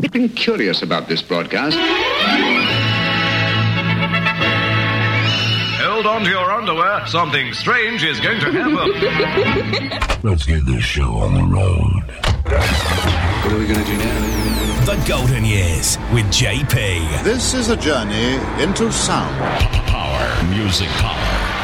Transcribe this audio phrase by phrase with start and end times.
[0.00, 1.76] been curious about this broadcast.
[5.80, 7.06] Hold on to your underwear.
[7.06, 10.20] Something strange is going to happen.
[10.30, 12.02] Let's get this show on the road.
[12.44, 14.84] What are we going to do now?
[14.84, 17.24] The Golden Years with JP.
[17.24, 19.36] This is a journey into sound.
[19.86, 21.18] Power, music power.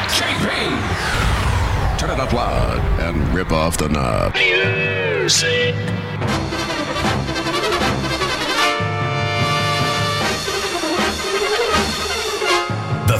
[0.09, 1.97] JP!
[1.97, 4.33] Turn it up loud and rip off the knob.
[4.35, 5.94] Music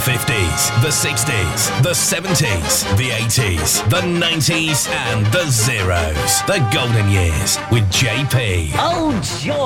[0.06, 6.44] 50s, the 60s, the 70s, the 80s, the 90s, and the zeros.
[6.44, 8.70] The golden years with JP.
[8.76, 9.58] Oh, joy!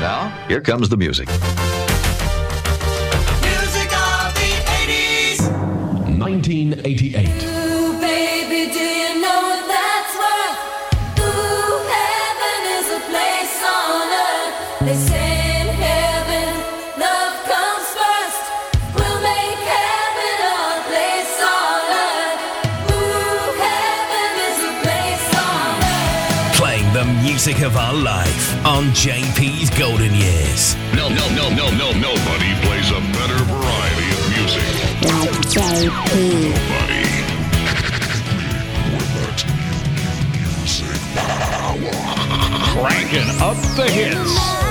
[0.00, 1.28] Now, here comes the music.
[3.44, 5.40] Music of the 80s!
[6.18, 7.57] 1988.
[27.48, 30.74] classic of our life on JP's Golden Years.
[30.94, 34.62] No, no, no, no, no, nobody plays a better variety of music.
[35.02, 36.50] Like JP.
[36.50, 37.08] Nobody.
[42.74, 44.67] Cranking up the hits.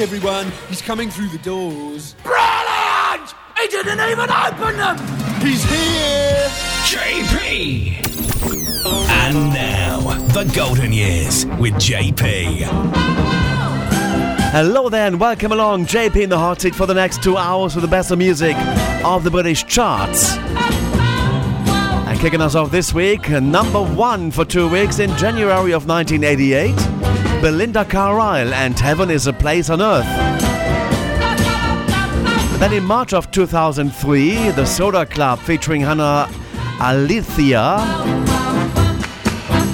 [0.00, 0.50] everyone.
[0.68, 2.14] He's coming through the doors.
[2.22, 3.34] Brilliant!
[3.58, 4.96] He didn't even open them!
[5.42, 6.48] He's here!
[6.86, 8.06] JP!
[9.10, 12.66] And now, the golden years with JP.
[14.52, 17.74] Hello there and welcome along, JP in the hot seat for the next two hours
[17.74, 18.56] with the best of music
[19.04, 20.36] of the British charts.
[22.08, 26.89] And kicking us off this week, number one for two weeks in January of 1988.
[27.40, 30.04] Belinda Carlisle and Heaven is a Place on Earth.
[32.60, 36.28] Then in March of 2003, the Soda Club featuring Hannah
[36.80, 37.78] Alethea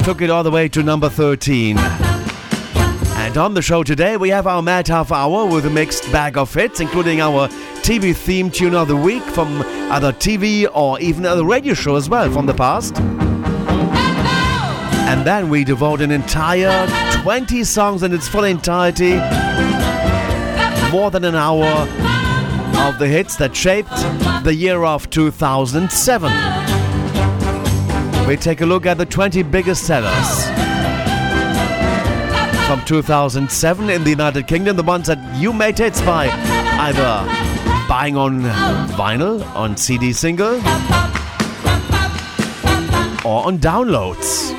[0.04, 1.76] took it all the way to number 13.
[1.76, 6.38] And on the show today, we have our Mad Half Hour with a mixed bag
[6.38, 7.48] of hits, including our
[7.82, 12.08] TV theme tune of the week from other TV or even other radio show as
[12.08, 12.96] well from the past.
[15.08, 16.86] And then we devote an entire
[17.26, 19.17] 20 songs in its full entirety,
[20.93, 21.67] more than an hour
[22.87, 23.90] of the hits that shaped
[24.44, 26.31] the year of 2007.
[28.28, 30.44] We take a look at the 20 biggest sellers
[32.69, 37.26] from 2007 in the United Kingdom, the ones that you made hits by either
[37.88, 38.43] buying on
[38.93, 40.55] vinyl, on CD single,
[43.28, 44.56] or on downloads.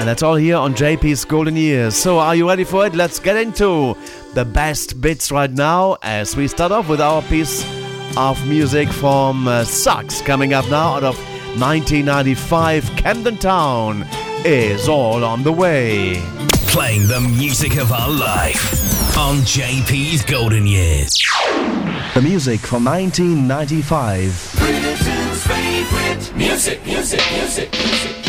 [0.00, 1.94] And that's all here on JP's Golden Years.
[1.94, 2.94] So, are you ready for it?
[2.94, 3.94] Let's get into
[4.32, 7.66] the best bits right now as we start off with our piece
[8.16, 11.18] of music from uh, Suggs coming up now out of
[11.60, 14.06] 1995 Camden Town
[14.46, 16.14] is all on the way.
[16.68, 21.22] Playing the music of our life on JP's Golden Years.
[22.14, 24.54] The music from 1995.
[24.56, 28.19] Britain's favorite music, music, music, music.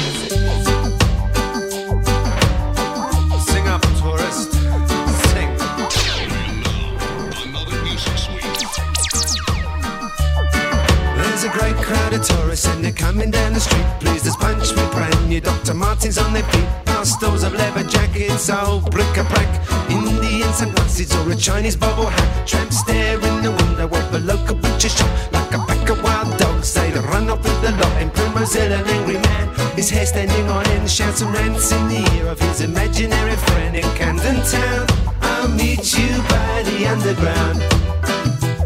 [12.12, 13.86] Crowd of tourists and they're coming down the street.
[14.00, 15.74] Please, there's punch me brand new Dr.
[15.74, 16.68] Martens on their feet.
[16.86, 19.50] Past stores of leather jackets, old bric-a-brac.
[19.90, 22.48] Indian sunglasses or a Chinese bubble hat.
[22.48, 25.10] Tramps stare in the window of a local butcher shop.
[25.31, 28.02] Like a pack of wild dogs, they run off with the lot.
[28.02, 29.75] And Primrose Hill, an angry man.
[29.75, 33.75] His hair standing on end, shouts and rants in the ear of his imaginary friend
[33.75, 34.88] in Camden Town.
[35.22, 37.62] I'll meet you by the underground.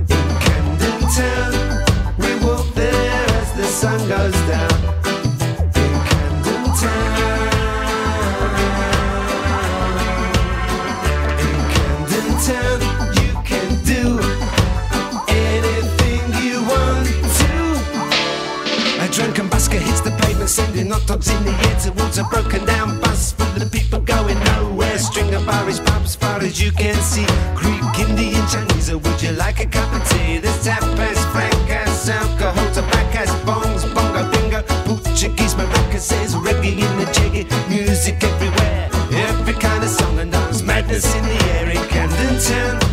[0.09, 1.84] In Camden Town,
[3.75, 4.71] sun goes down.
[5.75, 7.43] In Camden Town.
[11.43, 12.79] In Camden Town,
[13.19, 14.03] you can do
[15.27, 17.07] anything you want
[17.39, 17.53] to.
[19.03, 22.63] A drunken busker hits the pavement, sending hot dogs in the air towards a broken
[22.65, 24.97] down bus full of people going nowhere.
[24.97, 27.27] String of Irish pubs, as far as you can see.
[27.55, 30.37] Greek, Indian, Chinese, or would you like a cup of tea?
[30.37, 33.03] There's tapas, fracas, alcohol, tobacco,
[33.45, 33.64] bongs,
[41.01, 42.84] dance, in the air in Camden Town.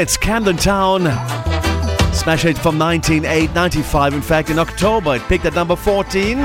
[0.00, 1.02] It's Camden Town.
[2.14, 4.14] Smash hit from 1995.
[4.14, 6.38] In fact, in October, it peaked at number 14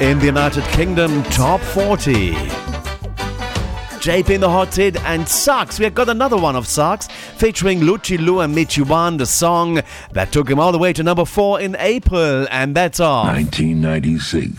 [0.00, 2.32] in the United Kingdom Top 40.
[4.00, 5.78] JP in the hot hit and Suggs.
[5.78, 7.06] We have got another one of Suggs
[7.36, 9.82] featuring Louchie Lou and Michie One, the song
[10.12, 13.26] that took him all the way to number 4 in April, and that's all.
[13.26, 14.56] 1996.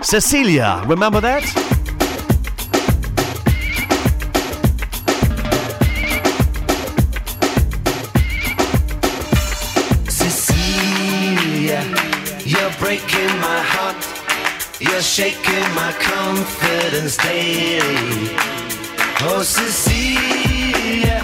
[0.00, 1.73] Cecilia, remember that?
[15.14, 18.34] Shaking my confidence daily.
[19.22, 21.22] Oh, Cecilia,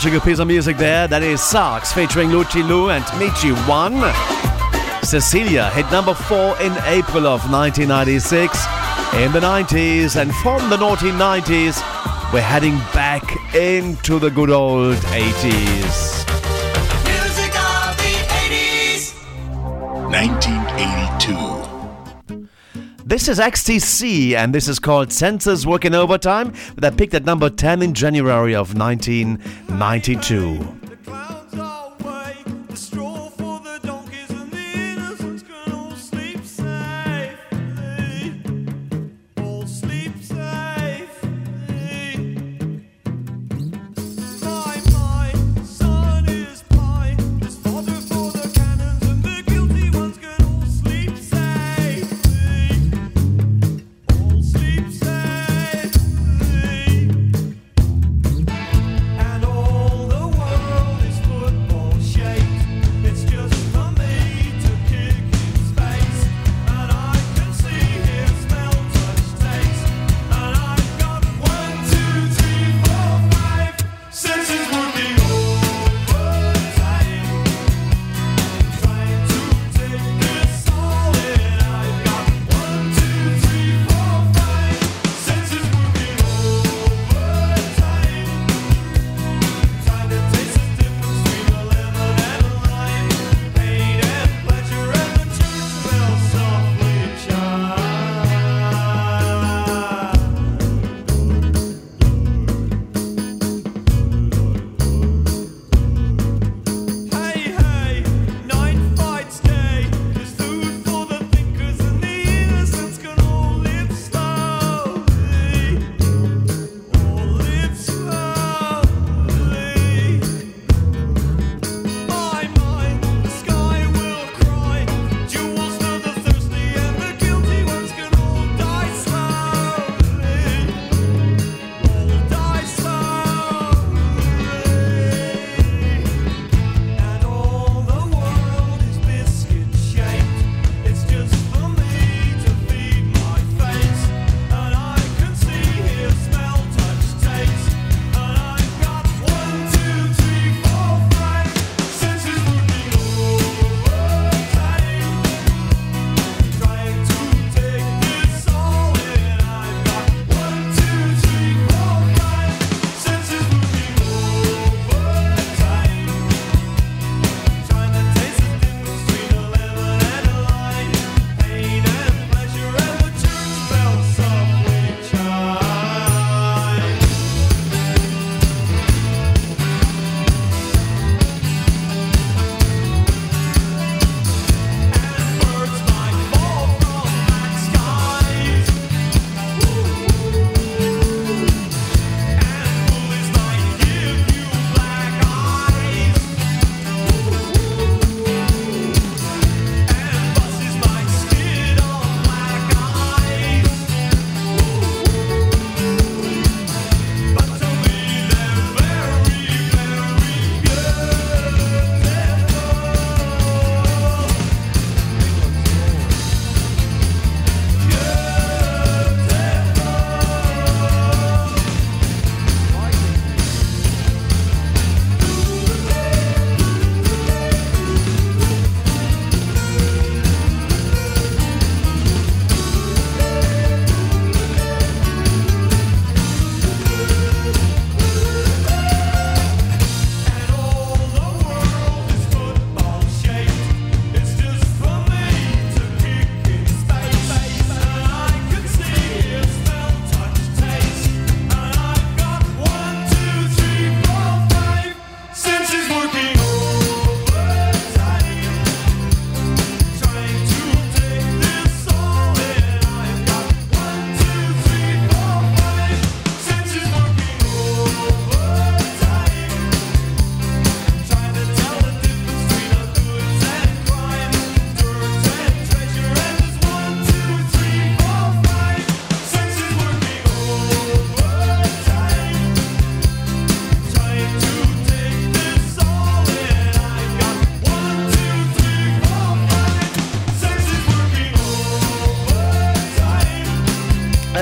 [0.00, 1.06] touching a piece of music there.
[1.06, 4.00] That is Suggs featuring Louchie Lou and Michie One.
[5.04, 8.56] Cecilia hit number four in April of 1996.
[9.16, 11.82] In the 90s and from the naughty 90s,
[12.32, 13.22] we're heading back
[13.54, 16.24] into the good old 80s.
[20.10, 21.60] 1982.
[23.10, 27.82] This is XTC and this is called Senses Working Overtime that picked at number 10
[27.82, 29.42] in January of 19
[29.80, 30.79] 92.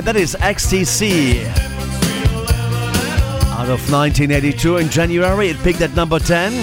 [0.09, 1.44] That is XTC.
[3.53, 6.62] Out of 1982 in January, it peaked at number 10.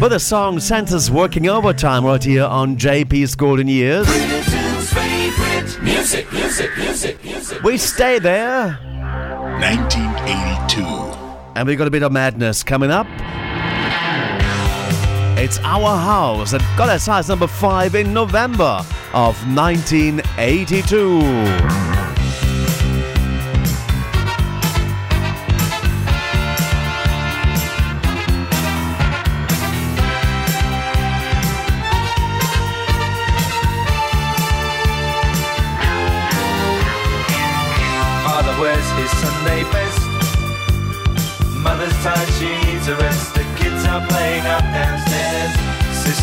[0.00, 4.08] But the song Senses Working Overtime right here on JP's Golden Years.
[5.82, 7.62] Music, music, music, music.
[7.62, 8.78] We stay there.
[9.60, 10.84] 1982.
[11.54, 13.06] And we got a bit of madness coming up.
[15.38, 18.80] It's Our House that got as high number 5 in November
[19.12, 21.91] of 1982.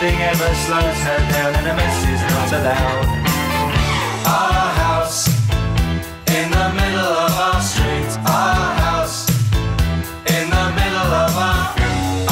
[0.00, 3.04] Nothing ever slows her down, and a mess is not allowed.
[4.24, 5.28] Our house
[6.32, 8.08] in the middle of our street.
[8.24, 9.28] Our house
[10.24, 11.76] in the middle of our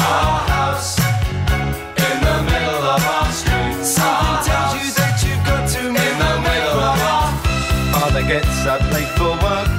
[0.01, 3.85] our house in the middle of our street.
[3.85, 7.29] Something tells you that you've got to in the middle of our
[7.93, 9.69] Father gets up late for work.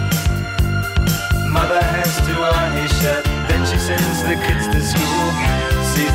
[1.51, 3.25] Mother has to iron his shirt.
[3.51, 5.60] Then she sends the kids to school.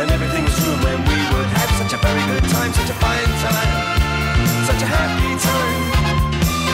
[0.00, 2.96] And everything was room when we would have such a very good time, such a
[3.04, 3.72] fine time,
[4.64, 5.82] such a happy time.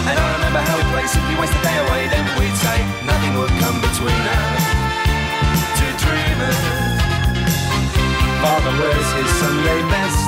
[0.07, 2.07] And I remember how we'd play simply waste the day away.
[2.07, 4.63] Then we'd say nothing would come between us.
[5.75, 6.63] Two dreamers.
[8.47, 10.23] Father wears his Sunday best.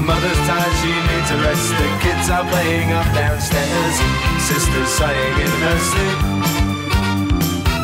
[0.00, 1.68] Mother's tired, she needs a rest.
[1.68, 3.96] The kids are playing up downstairs.
[4.40, 6.18] Sister's sighing in her sleep.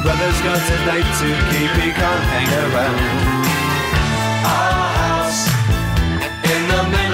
[0.00, 3.47] Brother's got a date to keep, he can't hang around.
[4.44, 5.48] Our house.
[6.52, 7.07] In the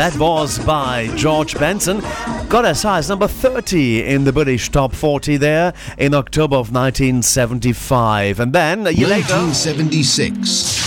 [0.00, 2.00] That was by George Benson.
[2.48, 8.40] Got a size number 30 in the British top 40 there in October of 1975.
[8.40, 10.80] And then a year 1976.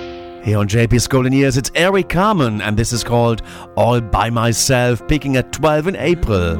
[0.00, 3.42] Later, here on JP Golden Years, it's Eric Carmen, and this is called
[3.76, 6.56] All By Myself, peaking at 12 in April.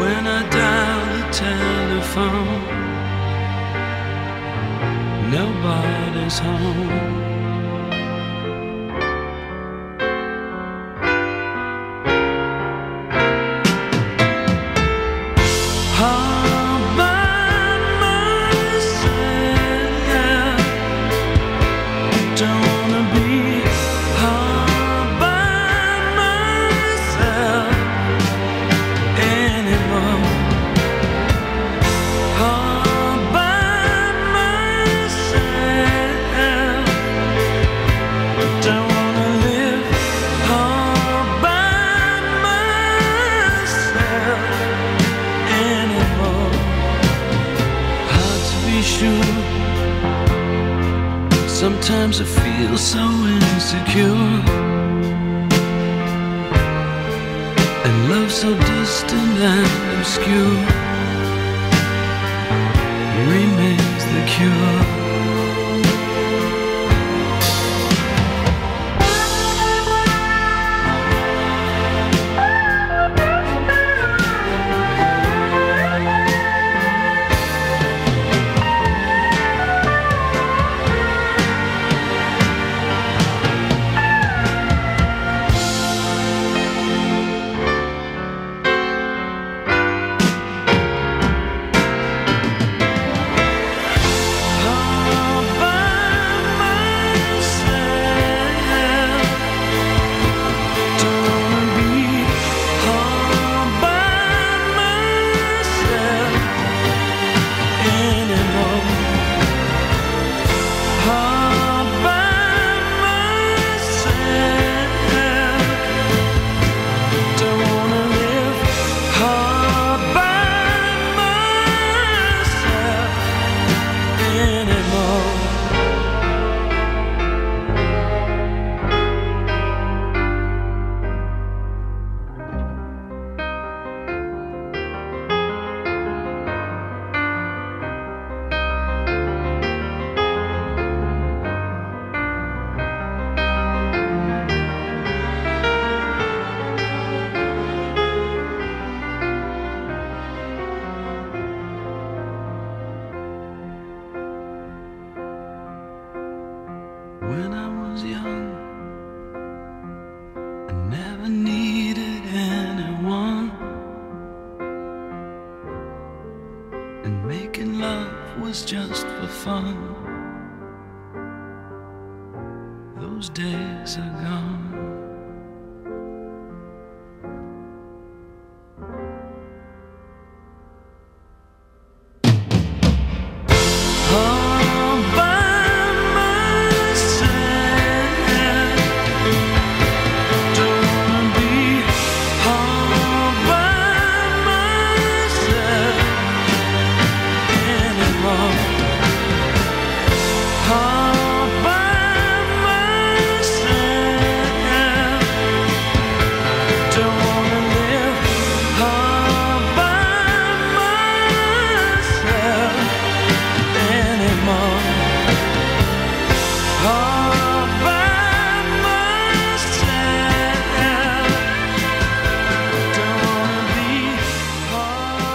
[0.00, 2.62] when I dial the telephone.
[5.30, 7.29] Nobody's home.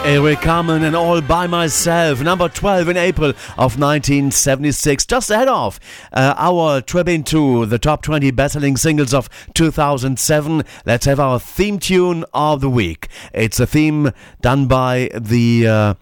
[0.05, 5.79] Eric Carmen and All By Myself, number 12 in April of 1976, just ahead of
[6.13, 10.63] uh, our trip into the top 20 best-selling singles of 2007.
[10.85, 13.07] Let's have our theme tune of the week.
[13.33, 15.93] It's a theme done by the uh,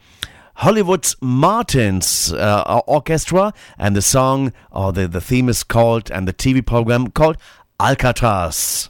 [0.56, 6.34] Hollywood's Martins uh, Orchestra, and the song or the, the theme is called, and the
[6.34, 7.38] TV program called
[7.80, 8.90] Alcatraz.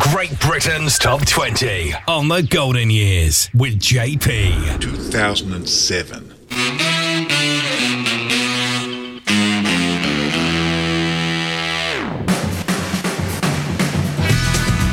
[0.00, 4.80] Great Britain's Top 20 on the Golden Years with JP.
[4.80, 6.34] 2007.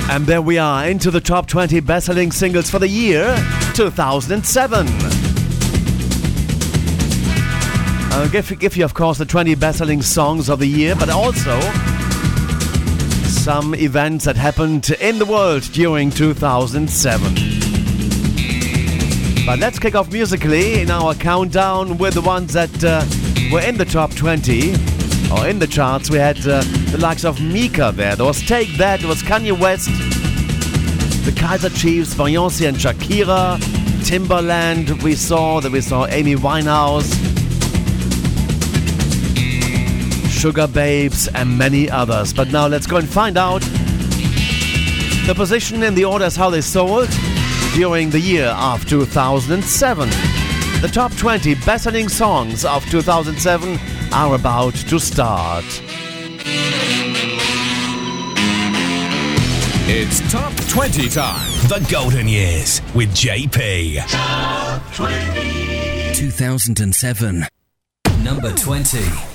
[0.09, 3.35] And there we are into the top 20 best selling singles for the year
[3.73, 4.87] 2007.
[8.11, 11.09] I'll give, give you, of course, the 20 best selling songs of the year, but
[11.09, 11.59] also
[13.43, 17.34] some events that happened in the world during 2007.
[19.47, 23.04] But let's kick off musically in our countdown with the ones that uh,
[23.51, 24.73] were in the top 20
[25.32, 26.12] or in the charts.
[26.12, 28.15] We had uh, the likes of Mika there.
[28.15, 29.88] There was Take That, there was Kanye West,
[31.25, 33.60] the Kaiser Chiefs, Beyoncé and Shakira,
[34.06, 35.01] Timberland.
[35.01, 37.10] We saw that we saw Amy Winehouse,
[40.41, 42.34] Sugababes, and many others.
[42.34, 43.62] But now let's go and find out
[45.27, 47.10] the position in the orders how they sold
[47.75, 50.10] during the year of 2007.
[50.82, 53.77] The top 20 best-selling songs of 2007
[54.12, 55.63] are about to start.
[59.93, 61.47] It's Top 20 time.
[61.67, 64.01] The Golden Years with JP.
[66.15, 67.45] 2007.
[68.23, 69.31] Number 20.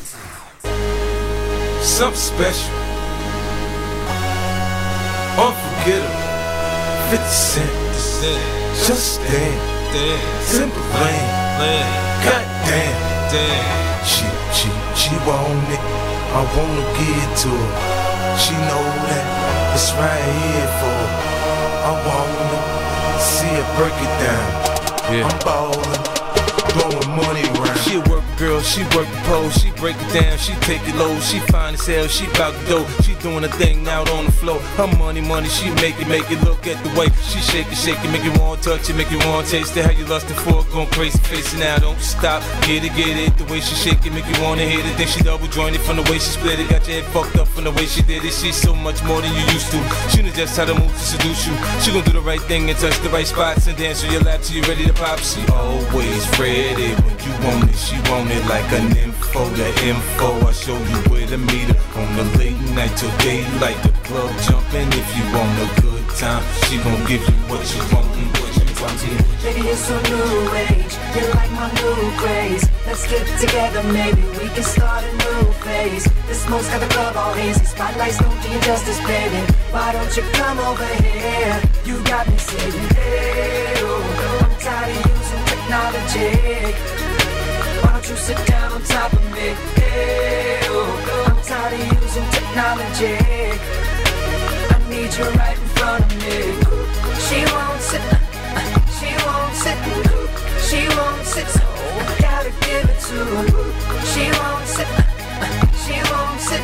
[1.87, 2.75] Something special.
[5.38, 6.27] Unforgettable.
[7.14, 7.70] 50 Cent.
[8.87, 10.42] Just damn.
[10.42, 12.27] Simple plan.
[12.27, 13.31] Goddamn.
[13.31, 14.05] Damn.
[14.05, 14.68] She, she,
[14.99, 15.81] she want it.
[16.35, 18.37] I wanna give it to her.
[18.37, 19.25] She know that
[19.72, 21.11] it's right here for her.
[21.87, 22.61] I wanna
[23.22, 24.49] see her break it down.
[25.14, 25.29] Yeah.
[25.31, 26.15] I'm ballin',
[26.77, 27.79] blowing money around.
[27.81, 30.95] She a work girl, she work the pole, she break it down, she take it
[30.97, 34.27] low, she fine as hell, she bout the dough, she doing a thing out on
[34.27, 34.61] the floor.
[34.77, 37.77] Her money, money, she make it, make it look at the way she shake it,
[37.77, 39.85] shake it, make you want to touch it, make you want to taste it.
[39.85, 43.37] How you lustin' for it, going crazy, facing now, don't stop, get it, get it.
[43.39, 44.97] The way she shake it, make you wanna hit it.
[44.99, 47.49] Then she double jointed from the way she split it, got your head fucked up
[47.49, 48.33] from the way she did it.
[48.33, 49.81] She's so much more than you used to.
[50.11, 51.55] She knows just how to move to seduce you.
[51.81, 54.23] She gon' do the right thing and touch the right spots and dance on your
[54.23, 55.19] lap till you ready to pop.
[55.21, 57.76] She always ready when you want it.
[57.76, 60.46] She want it like an info, the info.
[60.46, 63.79] I show you where to meet her on the late night till daylight.
[63.83, 66.42] The club jumping if you want a good time.
[66.66, 68.66] She gon' give you what you want and what you.
[69.42, 70.94] Baby, it's a new age.
[71.14, 72.68] You like my new craze.
[72.87, 76.05] Let's get together, maybe we can start a new phase.
[76.29, 77.64] The smoke's got the club all hazy.
[77.64, 79.40] Spotlights don't do you justice, baby.
[79.70, 81.62] Why don't you come over here?
[81.85, 85.26] You got me saying, hey, oh, I'm tired of using
[85.66, 86.31] technology.
[87.83, 89.48] Why don't you sit down on top of me?
[89.74, 93.18] Hey, oh, I'm tired of using technology.
[94.70, 96.37] I need you right in front of me.
[97.26, 98.05] She won't sit.
[98.98, 99.79] She won't sit.
[100.66, 101.48] She won't sit.
[101.48, 101.66] So
[101.98, 103.46] I gotta give it to her.
[104.12, 104.90] She won't sit.
[105.83, 106.62] She won't sit.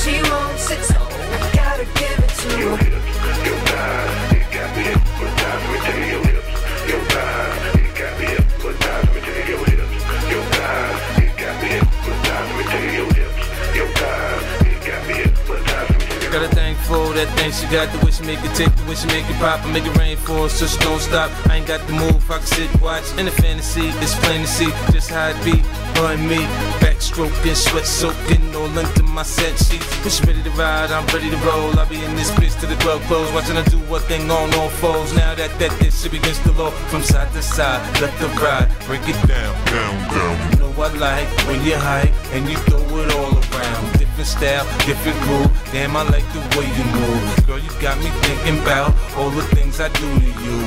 [0.00, 0.80] She won't sit.
[0.86, 2.62] So I gotta give it to her.
[2.62, 2.78] Your
[4.34, 5.64] it got me hypnotized.
[5.64, 6.23] Let me tell you
[16.94, 18.84] Got a thing for that thing she got, the way she make it tick, the
[18.86, 21.30] way she make it pop, I make it rain for her, so she don't stop.
[21.50, 24.46] I ain't got the move, I can sit, watch, in the fantasy, it's plain to
[24.46, 25.58] see just how it be,
[25.98, 26.38] her and me.
[26.78, 30.06] Backstroke stroking, sweat soaking all into my set sheets.
[30.06, 31.74] It's ready to ride, I'm ready to roll.
[31.78, 34.54] I'll be in this bitch till the club close, watching her do what thing on
[34.54, 35.12] all foes.
[35.14, 38.70] Now that that this shit begins to low from side to side, let to ride,
[38.86, 40.34] break it down, down, down.
[40.52, 44.03] You know I like when you hype and you throw it all around.
[44.14, 45.50] Different style, different groove.
[45.72, 47.46] Damn, I like the way you move.
[47.48, 50.58] Girl, you got me thinking about all the things I do to you.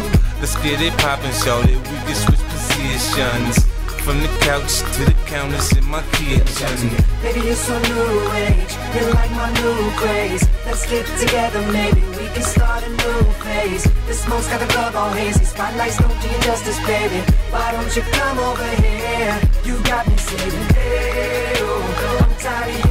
[0.44, 1.80] Let's get it poppin', shout it.
[1.80, 3.64] We can switch positions.
[4.04, 6.92] From the couch to the counters in my kitchen.
[7.24, 8.76] Baby, you're so new age.
[8.92, 10.44] You're like my new craze.
[10.66, 13.84] Let's get together, maybe we can start a new phase.
[14.08, 15.46] The smoke's got the club all hazy.
[15.46, 17.24] Spotlights don't do you justice, baby.
[17.50, 19.40] Why don't you come over here?
[19.64, 22.87] You got me saying, hey, oh, I'm tired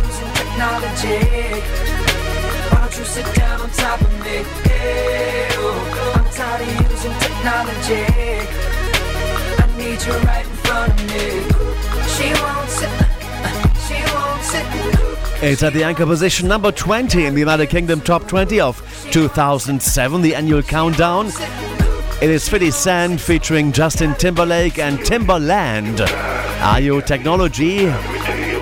[0.56, 1.20] technology.
[2.70, 4.40] Why don't you sit down on top of me?
[5.58, 8.04] Oh, I'm tired of using technology.
[9.58, 11.24] I need you right in front of me.
[12.14, 12.90] She won't sit.
[15.42, 18.80] It's at the anchor position number 20 in the United Kingdom Top 20 of
[19.12, 21.26] 2007, the annual countdown.
[22.22, 25.98] It is 50 Cent featuring Justin Timberlake and Timberland.
[25.98, 27.92] Ayo Technology?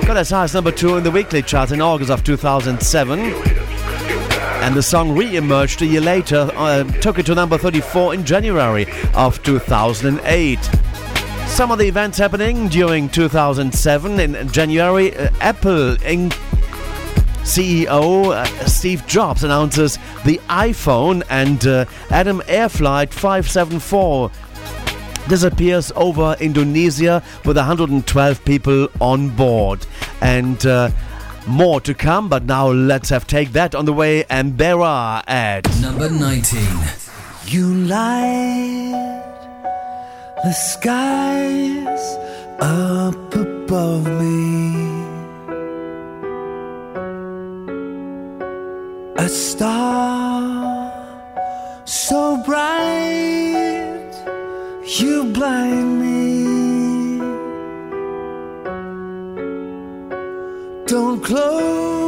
[0.07, 3.21] Got as high as number 2 in the weekly chart in August of 2007.
[3.21, 8.25] And the song re emerged a year later, uh, took it to number 34 in
[8.27, 10.59] January of 2008.
[11.47, 16.33] Some of the events happening during 2007 in January, uh, Apple Inc.
[17.45, 24.31] CEO uh, Steve Jobs announces the iPhone and uh, Adam Airflight 574
[25.29, 29.87] disappears over Indonesia with 112 people on board.
[30.21, 30.91] And uh,
[31.47, 34.25] more to come, but now let's have take that on the way.
[34.25, 36.61] Ambera at Number 19.
[37.47, 39.15] You light
[40.43, 42.17] the skies
[42.61, 44.75] up above me.
[49.17, 50.25] A star
[51.85, 54.13] so bright,
[54.99, 56.64] you blind me.
[60.95, 62.04] Don't close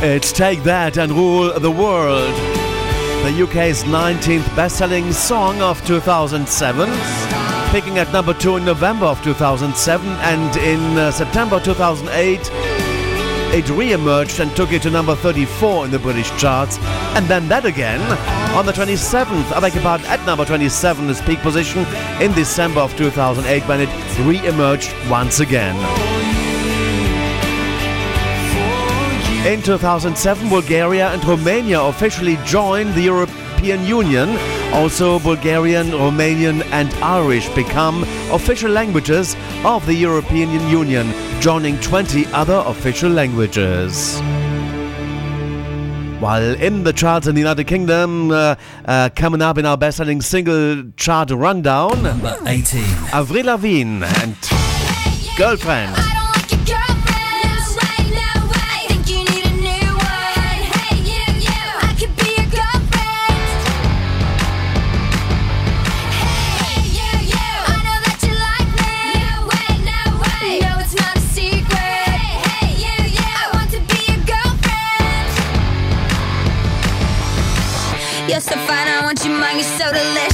[0.00, 2.32] It's Take That and Rule the World.
[3.24, 6.88] The UK's 19th best-selling song of 2007.
[7.72, 12.38] Peaking at number 2 in November of 2007 and in uh, September 2008
[13.50, 16.78] it re-emerged and took it to number 34 in the British charts.
[17.16, 18.00] And then that again
[18.56, 21.84] on the 27th, I beg your pardon, at number 27, its peak position
[22.22, 23.88] in December of 2008 when it
[24.20, 26.17] re-emerged once again.
[29.46, 34.36] In 2007, Bulgaria and Romania officially joined the European Union.
[34.72, 42.62] Also, Bulgarian, Romanian, and Irish become official languages of the European Union, joining 20 other
[42.66, 44.20] official languages.
[46.20, 49.98] While in the charts in the United Kingdom, uh, uh, coming up in our best
[49.98, 52.82] selling single chart rundown, Number 18.
[53.12, 54.36] Avril Lavigne and
[55.38, 56.07] Girlfriend.
[78.28, 80.27] You're so fine, I want you mine, you're so delicious.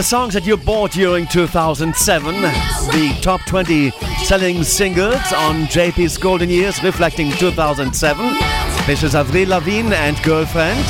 [0.00, 3.90] The songs that you bought during 2007, the top 20
[4.24, 8.32] selling singles on JP's Golden Years reflecting 2007.
[8.86, 10.82] This is Avril Lavigne and Girlfriend,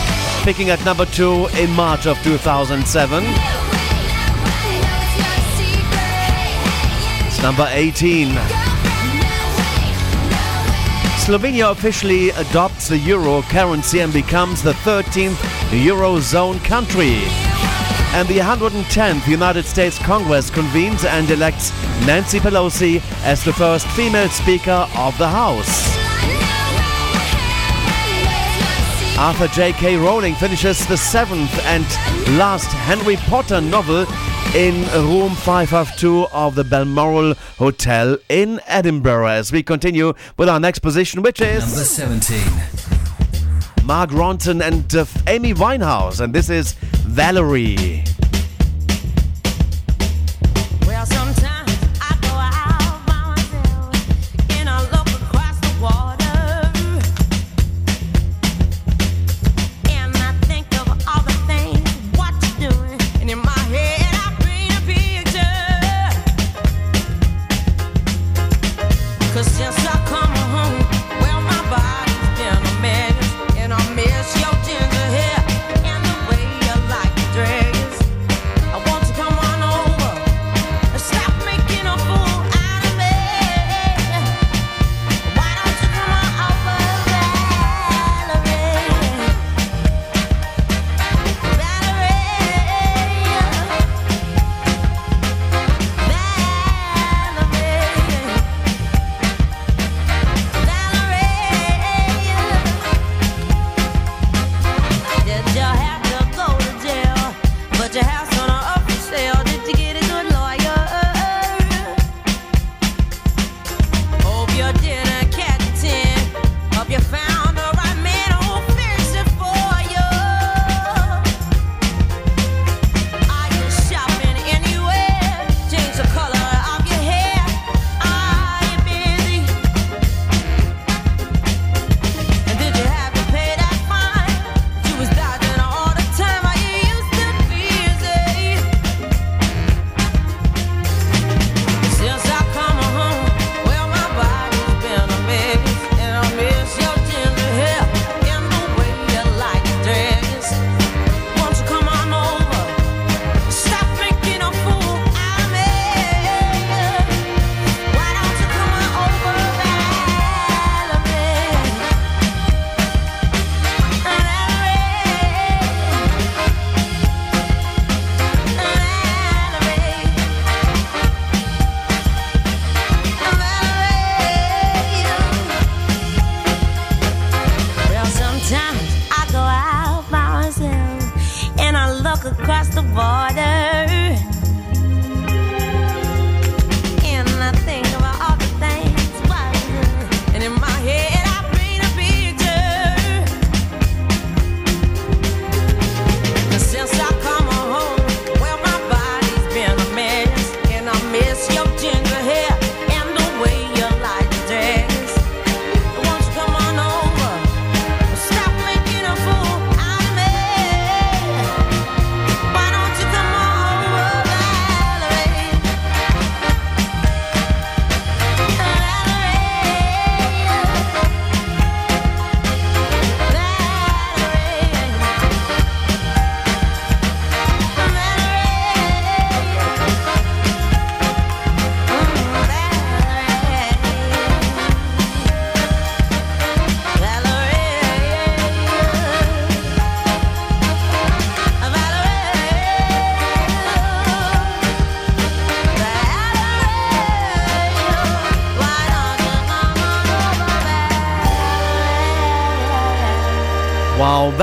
[0.44, 3.24] picking at number 2 in March of 2007.
[7.26, 8.28] It's number 18.
[11.18, 15.34] Slovenia officially adopts the euro currency and becomes the 13th
[15.72, 17.49] Eurozone country.
[18.12, 21.70] And the 110th United States Congress convenes and elects
[22.06, 25.88] Nancy Pelosi as the first female Speaker of the House.
[29.16, 29.96] Arthur J.K.
[29.96, 31.84] Rowling finishes the seventh and
[32.36, 34.06] last Harry Potter novel
[34.56, 34.74] in
[35.06, 41.22] room 552 of the Balmoral Hotel in Edinburgh as we continue with our next position,
[41.22, 42.99] which is Number 17.
[43.91, 46.74] Mark Ronson and uh, Amy Winehouse, and this is
[47.09, 48.05] Valerie.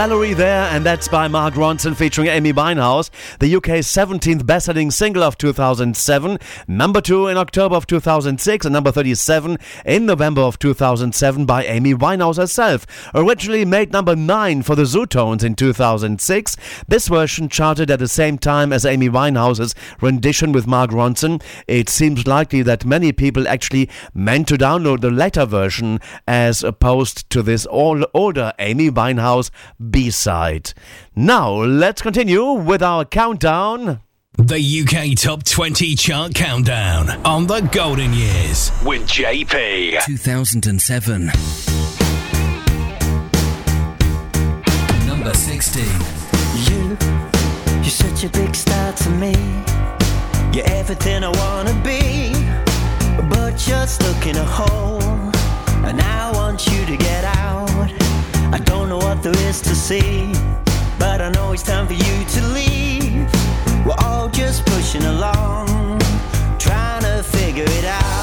[0.08, 5.24] Wow, Valerie and that's by Mark Ronson featuring Amy Winehouse, the UK's 17th best-selling single
[5.24, 11.45] of 2007, number 2 in October of 2006, and number 37 in November of 2007
[11.45, 12.88] by Amy Winehouse herself.
[13.14, 18.38] Originally made number 9 for the Zutons in 2006, this version charted at the same
[18.38, 21.41] time as Amy Winehouse's rendition with Mark Ronson.
[21.68, 27.30] It seems likely that many people actually meant to download the latter version as opposed
[27.30, 29.51] to this all older Amy Winehouse
[30.48, 30.74] B-side.
[31.16, 34.02] Now, let's continue with our countdown.
[34.38, 40.04] The UK Top 20 Chart Countdown on the Golden Years with JP.
[40.06, 41.26] 2007.
[45.08, 45.84] Number 16.
[46.70, 46.98] You,
[47.82, 49.34] you're such a big star to me.
[50.54, 52.32] You're everything I wanna be,
[53.28, 55.02] but you're stuck in a hole,
[55.84, 57.77] and I want you to get out.
[58.50, 60.32] I don't know what there is to see,
[60.98, 63.30] but I know it's time for you to leave.
[63.86, 66.00] We're all just pushing along,
[66.58, 68.16] trying to figure it out,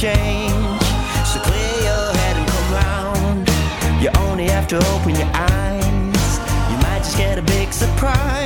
[0.00, 0.80] change.
[1.26, 3.48] So clear your head and come round.
[4.00, 6.38] You only have to open your eyes.
[6.70, 8.37] You might just get a big surprise.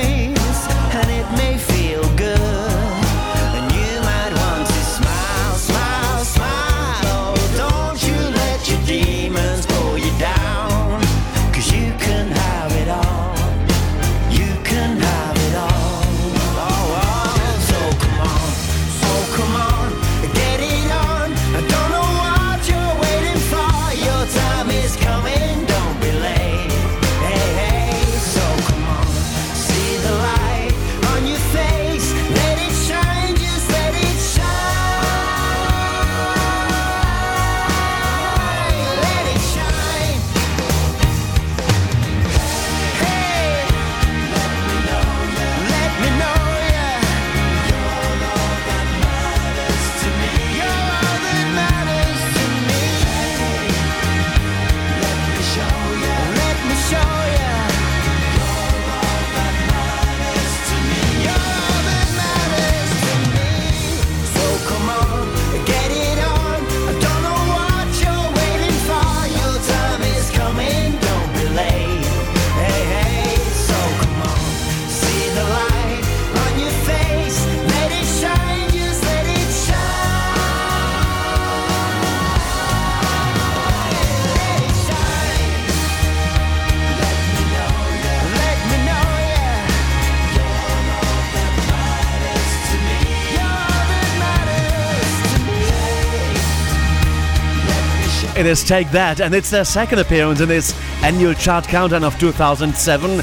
[98.43, 102.19] It is Take That, and it's their second appearance in this annual chart countdown of
[102.19, 103.21] 2007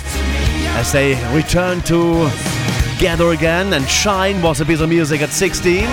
[0.78, 2.30] as they return to
[2.98, 5.84] Gather Again and Shine was a piece of music at 16.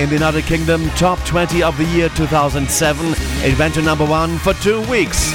[0.00, 3.06] In the United Kingdom, top 20 of the year 2007,
[3.42, 5.32] it went to number one for two weeks.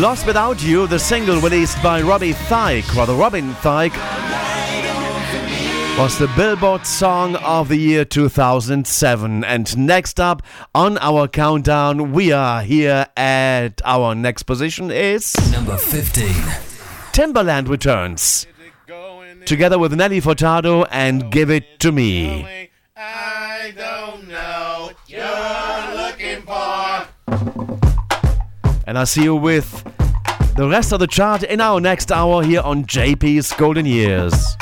[0.00, 3.94] Lost Without You, the single released by Robbie Thicke, rather Robin Thicke,
[5.98, 9.44] was the Billboard Song of the Year 2007.
[9.44, 10.42] And next up
[10.74, 16.34] on our countdown, we are here at our next position is number 15.
[17.12, 18.46] Timberland returns
[19.46, 22.70] together with Nelly Furtado and Give It To Me.
[22.94, 27.06] I don't know you're looking for.
[28.86, 29.82] And I'll see you with
[30.56, 34.56] the rest of the chart in our next hour here on JP's Golden Years.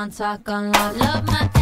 [0.00, 0.96] on, talk on love.
[0.96, 1.59] Love my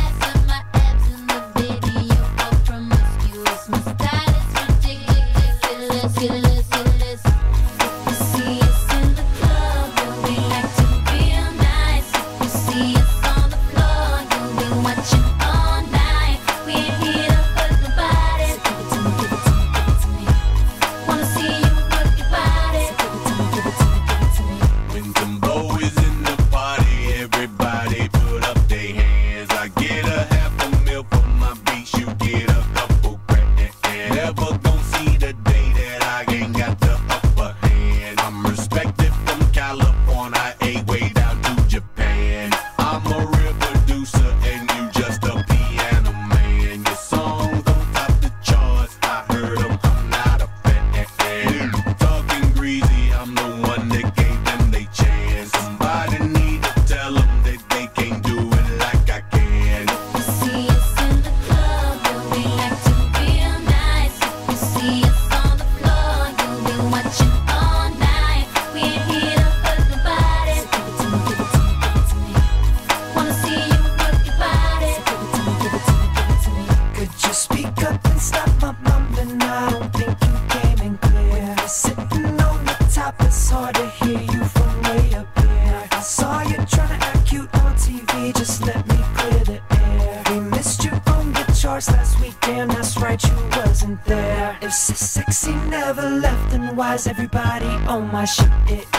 [98.29, 98.98] Shake it.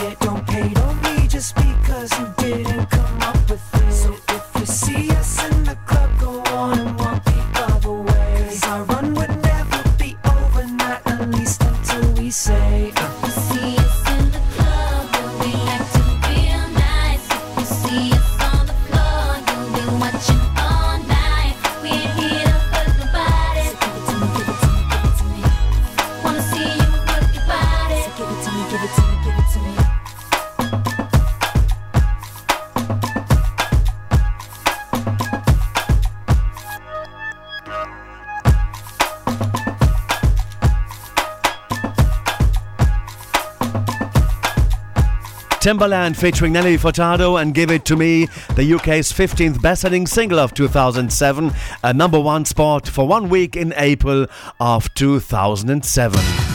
[45.80, 48.26] Timberland featuring Nelly Furtado and Give It To Me,
[48.58, 53.56] the UK's 15th best selling single of 2007, a number one spot for one week
[53.56, 54.28] in April
[54.60, 56.49] of 2007.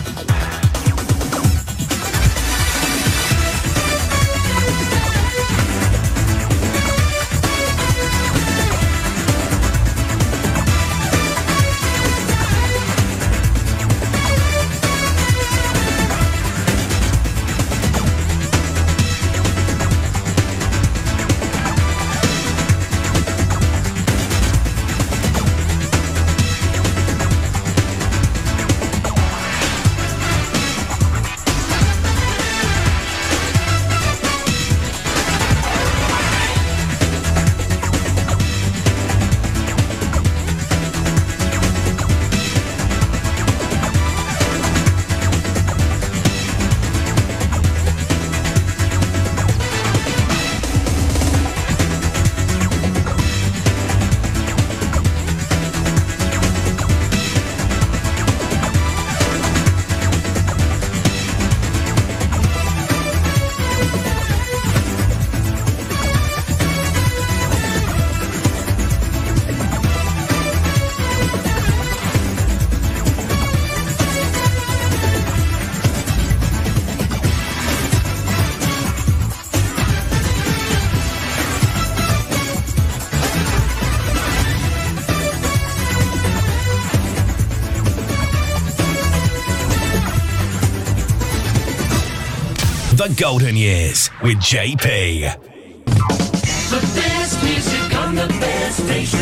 [98.38, 99.20] Best station.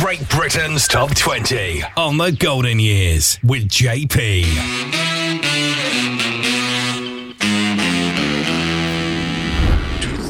[0.00, 4.44] Great Britain's Top 20 on The Golden Years with JP.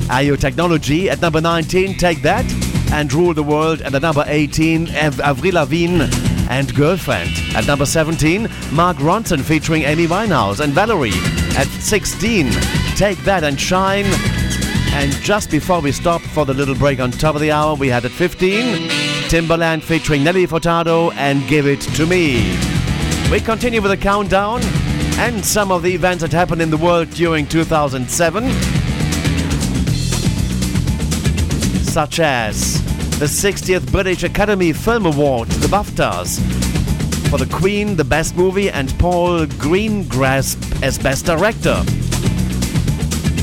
[0.08, 2.44] Ayo Technology at number 19, Take That
[2.92, 3.80] and Rule the World.
[3.82, 6.02] And at number 18, Av- Avril Lavigne
[6.48, 7.30] and Girlfriend.
[7.54, 11.10] At number 17, Mark Ronson featuring Amy Winehouse and Valerie.
[11.56, 12.50] At 16,
[12.96, 14.06] Take That and Shine.
[14.92, 17.88] And just before we stopped for the little break on top of the hour, we
[17.88, 18.88] had at 15,
[19.28, 22.56] Timberland featuring Nelly Furtado and Give It To Me.
[23.30, 24.60] We continue with the countdown
[25.18, 28.44] and some of the events that happened in the world during 2007,
[31.96, 32.74] such as
[33.18, 36.38] the 60th British Academy Film Award, the BAFTAs,
[37.30, 41.82] for The Queen, the Best Movie, and Paul Greengrass as Best Director.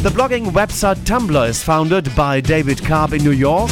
[0.04, 3.72] The blogging website Tumblr is founded by David Karp in New York.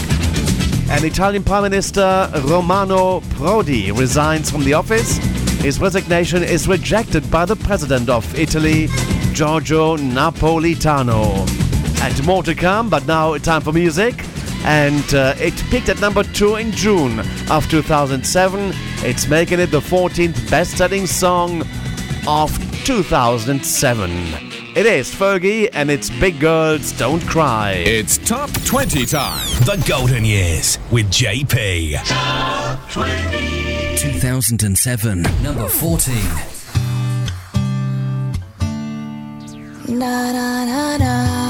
[0.90, 5.18] And Italian Prime Minister Romano Prodi resigns from the office.
[5.62, 8.88] His resignation is rejected by the President of Italy,
[9.32, 11.48] Giorgio Napolitano.
[12.02, 14.26] And more to come, but now time for music.
[14.64, 18.72] And uh, it peaked at number two in June of 2007.
[19.04, 21.64] It's making it the 14th best selling song
[22.28, 22.52] of
[22.86, 24.10] 2007.
[24.74, 27.74] It is Fergie and it's Big Girls Don't Cry.
[27.86, 29.46] It's Top 20 time.
[29.66, 31.96] The Golden Years with JP.
[32.06, 33.98] Top 20.
[33.98, 35.24] 2007.
[35.44, 36.16] Number 14.
[40.00, 41.41] Da da da da.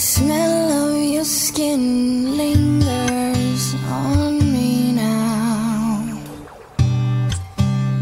[0.00, 6.18] Smell of your skin lingers on me now.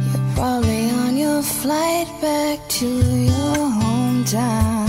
[0.06, 4.86] You're probably on your flight back to your hometown.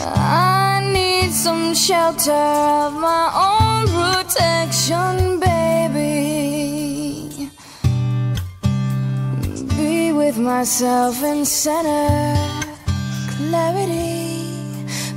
[0.00, 7.50] I need some shelter of my own protection, baby.
[9.76, 12.57] Be with myself and center
[13.38, 14.50] clarity,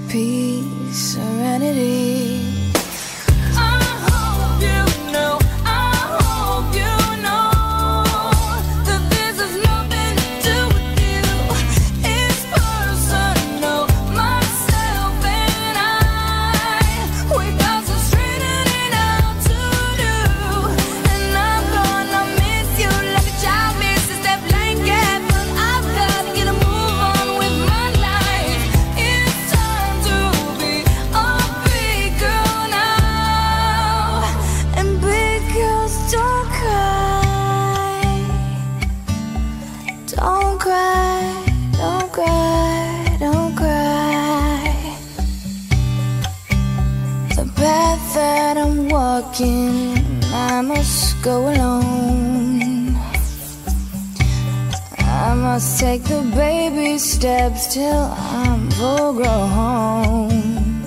[0.08, 2.31] peace, serenity.
[51.22, 52.96] Go alone.
[54.98, 60.30] I must take the baby steps till I'm full grown,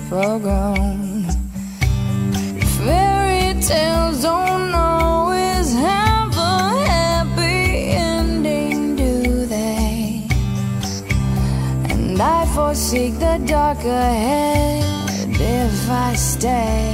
[0.08, 1.26] full grown.
[2.78, 10.26] Fairy tales don't always have a happy ending, do they?
[11.90, 14.82] And I foresee the dark ahead
[15.30, 16.93] if I stay.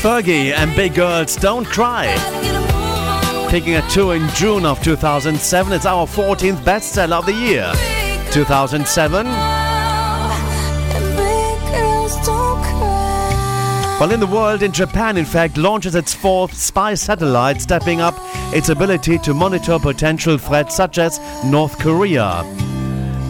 [0.00, 2.06] Fergie and Big Girls Don't Cry.
[3.50, 7.70] Taking a tour in June of 2007, it's our 14th bestseller of the year.
[8.32, 9.26] 2007.
[11.70, 12.16] Girls.
[14.00, 18.14] While in the world, in Japan, in fact, launches its fourth spy satellite, stepping up
[18.54, 22.42] its ability to monitor potential threats such as North Korea.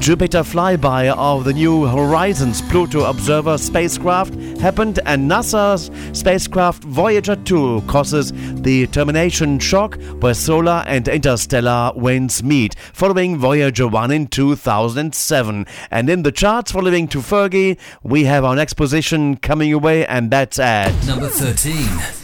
[0.00, 7.82] Jupiter flyby of the New Horizons Pluto Observer spacecraft happened, and NASA's spacecraft Voyager 2
[7.86, 8.32] causes
[8.62, 15.66] the termination shock where solar and interstellar winds meet, following Voyager 1 in 2007.
[15.90, 20.30] And in the charts following to Fergie, we have our next position coming away, and
[20.30, 22.20] that's at Number 13.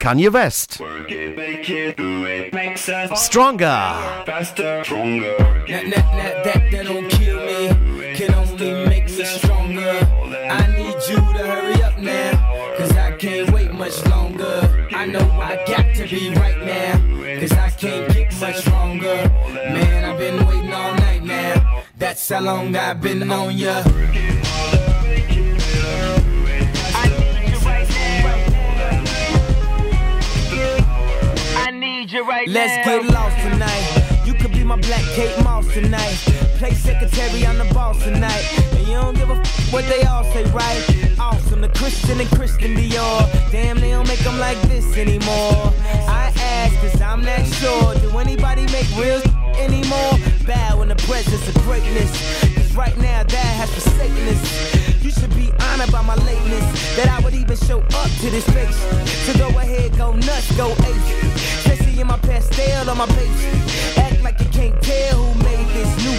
[0.00, 0.80] Kanye West.
[3.16, 3.64] Stronger.
[4.26, 5.36] Faster, stronger.
[5.38, 9.57] That, that, that, that, that don't kill me, can only make me stronger.
[13.18, 14.86] Can't wait much longer.
[14.92, 19.16] I know I got to be right now, cause I can't get much stronger.
[19.52, 23.82] Man, I've been waiting all night now, that's how long I've been on ya.
[31.56, 32.98] I need you right Let's now.
[33.00, 34.22] get lost tonight.
[34.26, 36.47] You could be my black Kate Moss tonight.
[36.58, 38.44] Play secretary, I'm the boss tonight.
[38.72, 40.82] And you don't give a f- what they all say, right?
[41.20, 43.52] Awesome, the Christian and Christian Dior.
[43.52, 45.72] Damn, they don't make them like this anymore.
[46.08, 47.94] I ask, cause I'm not sure.
[48.00, 49.22] Do anybody make real
[49.56, 50.18] anymore?
[50.48, 52.10] Bow in the presence of greatness.
[52.56, 55.04] Cause right now, that has forsaken us.
[55.04, 56.96] You should be honored by my lateness.
[56.96, 58.76] That I would even show up to this place.
[59.26, 61.22] So go ahead, go nuts, go ape.
[61.62, 63.96] Especially in my Pastelle on my page.
[63.96, 66.18] Act like you can't tell who made this new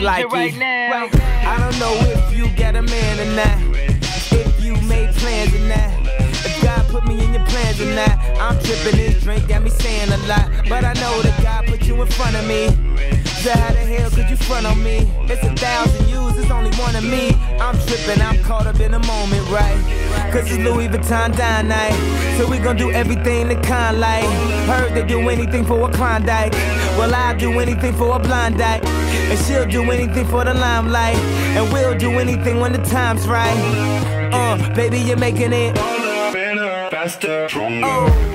[0.00, 0.58] Me like right it.
[0.58, 1.10] now.
[1.44, 3.58] I don't know if you got a man or not.
[4.32, 5.92] If you made plans or not.
[6.42, 8.16] If God put me in your plans or not.
[8.40, 10.48] I'm tripping this drink, got me saying a lot.
[10.70, 12.68] But I know that God put you in front of me.
[13.42, 15.10] So how the hell could you front on me?
[15.24, 17.30] It's a thousand yous, it's only one of me.
[17.58, 19.78] I'm tripping, I'm caught up in the moment, right?
[20.32, 21.94] Cause it's Louis Vuitton Don night.
[22.36, 24.24] So we gon' do everything the kind like.
[24.66, 26.52] Heard they do anything for a Klondike.
[26.98, 28.60] Well, I'll do anything for a blind.
[28.60, 31.16] And she'll do anything for the limelight.
[31.56, 33.56] And we'll do anything when the time's right.
[34.32, 35.74] Uh, baby, you're making it.
[35.74, 37.86] Better, faster, stronger.
[37.86, 38.30] Oh,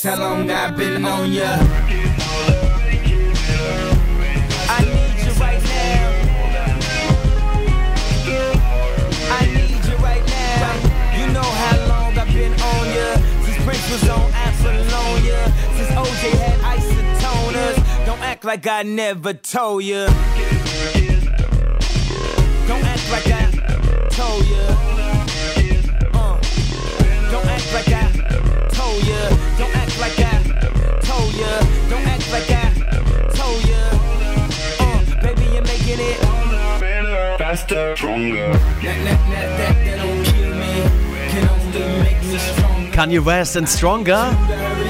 [0.00, 1.58] That's how long I've been on ya.
[4.70, 6.12] I need you right now.
[9.34, 11.18] I need you right now.
[11.18, 13.16] You know how long I've been on ya.
[13.42, 15.52] Since Prince was on Apollonia.
[15.74, 18.06] Since OJ had isotoners.
[18.06, 20.06] Don't act like I never told ya.
[22.68, 23.50] Don't act like I
[24.10, 24.62] told ya.
[26.14, 26.38] Uh,
[27.32, 28.06] don't act like I
[28.70, 29.28] told ya.
[29.58, 30.42] Don't act like I
[31.02, 31.60] told ya.
[31.90, 32.70] Don't act like I
[33.34, 33.82] told ya.
[34.80, 36.20] Uh, baby, you're making it.
[36.80, 38.52] Better, faster, stronger.
[38.52, 40.72] That, that, that, that, that don't kill me.
[41.30, 42.90] Can only make me stronger.
[42.92, 44.36] Kanye West and Stronger,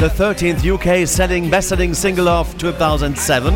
[0.01, 3.55] the 13th UK selling best-selling single of 2007.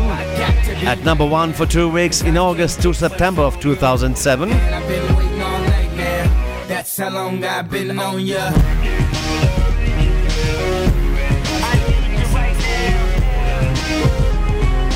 [0.85, 4.51] At number one for two weeks in August to September of 2007.
[4.51, 6.65] I've been waiting all night now.
[6.67, 8.51] That's how long I've been on ya.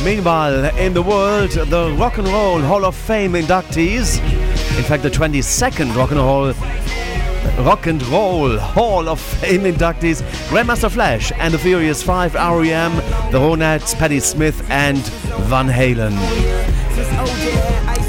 [0.07, 4.19] Meanwhile, in the world, the Rock and Roll Hall of Fame inductees
[4.77, 6.53] In fact, the 22nd Rock and Roll
[7.65, 12.95] Rock and Roll Hall of Fame inductees Grandmaster Flash and the Furious Five, REM,
[13.33, 14.99] the Ronettes, Patti Smith, and
[15.49, 16.15] Van Halen.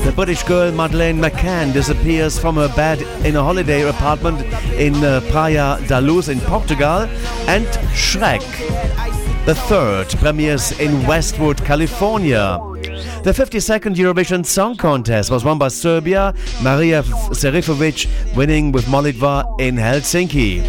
[0.04, 4.40] The British girl Madeleine McCann disappears from her bed in a holiday apartment
[4.74, 7.08] in uh, Praia da Luz in Portugal,
[7.48, 9.07] and Shrek.
[9.46, 12.58] The third premieres in Westwood, California.
[13.24, 18.06] The 52nd Eurovision Song Contest was won by Serbia, Maria Serifovic
[18.36, 20.62] winning with Molitva in Helsinki.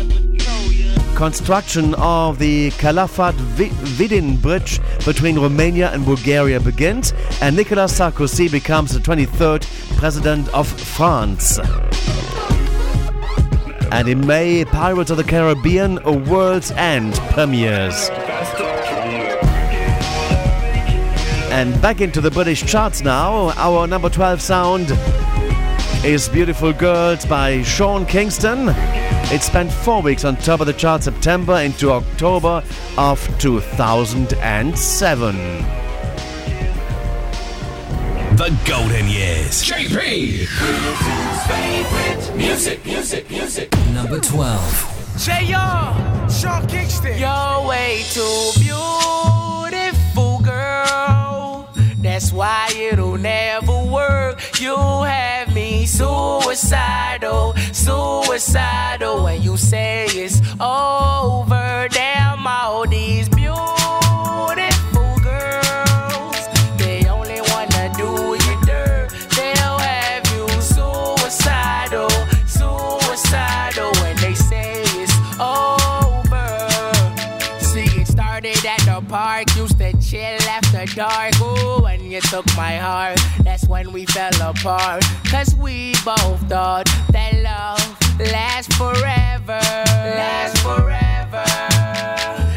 [1.16, 8.94] Construction of the Calafat Vidin Bridge between Romania and Bulgaria begins, and Nicolas Sarkozy becomes
[8.94, 9.66] the 23rd
[9.98, 11.60] President of France.
[13.92, 18.10] And in May, Pirates of the Caribbean At World's End premieres.
[21.52, 23.50] And back into the British charts now.
[23.58, 24.92] Our number 12 sound
[26.06, 28.70] is Beautiful Girls by Sean Kingston.
[29.32, 32.64] It spent four weeks on top of the chart September into October
[32.98, 35.36] of 2007.
[38.36, 39.64] The Golden Years.
[39.64, 40.48] JP!
[41.50, 43.72] favorite music, music, music.
[43.94, 45.16] Number 12.
[45.18, 46.30] J.R.
[46.30, 47.18] Sean Kingston.
[47.18, 49.49] You're way too beautiful, girl.
[52.20, 54.60] That's why it'll never work.
[54.60, 59.24] You have me suicidal, suicidal.
[59.24, 63.79] When you say it's over, damn all these beautiful
[82.24, 85.04] you took my heart, that's when we fell apart.
[85.26, 87.82] Cause we both thought that love
[88.20, 89.60] lasts forever.
[90.18, 91.46] Lasts forever.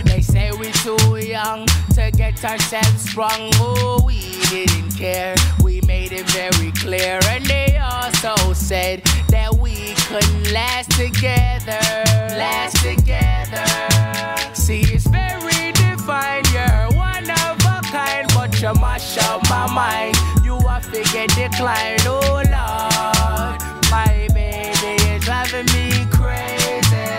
[0.05, 3.51] They say we're too young to get ourselves sprung.
[3.61, 5.35] Oh, we didn't care.
[5.63, 7.21] We made it very clear.
[7.29, 11.79] And they also said that we couldn't last together.
[12.35, 13.65] Last together.
[14.55, 16.43] See, it's very divine.
[16.53, 17.62] You're one of
[17.93, 20.17] kind, but you mash up my mind.
[20.43, 21.99] You are figure decline.
[22.07, 23.59] Oh, Lord.
[23.91, 27.11] My baby is driving me crazy.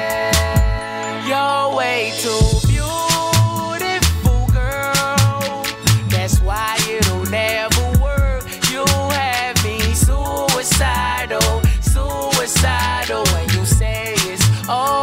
[1.29, 5.63] You're way too beautiful, girl.
[6.09, 8.43] That's why it'll never work.
[8.71, 8.83] You
[9.19, 13.23] have me suicidal, suicidal.
[13.33, 15.02] When you say it's over,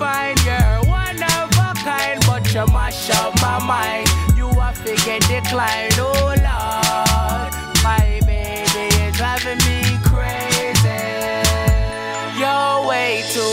[0.00, 0.40] defined.
[0.44, 4.08] You're one of a kind, but you mash up my mind.
[4.36, 5.90] You are figure decline.
[5.98, 7.52] Oh, Lord.
[7.84, 11.02] My baby is driving me crazy.
[12.38, 13.49] You're way too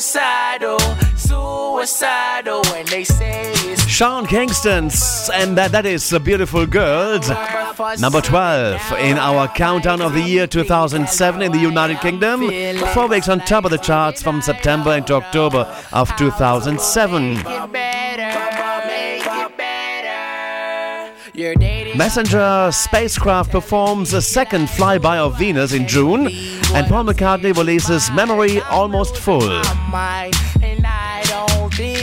[0.00, 0.78] suicidal,
[1.14, 2.62] suicidal.
[2.72, 7.28] When they say it's Sean Kingston's, and that, that is the Beautiful Girls.
[8.00, 12.40] Number 12 in our countdown of the year 2007 in the United Kingdom.
[12.94, 17.36] Four weeks on top of the charts from September into October of 2007.
[21.96, 26.26] Messenger spacecraft performs a second flyby of Venus in June,
[26.74, 29.62] and Paul McCartney releases Memory Almost Full.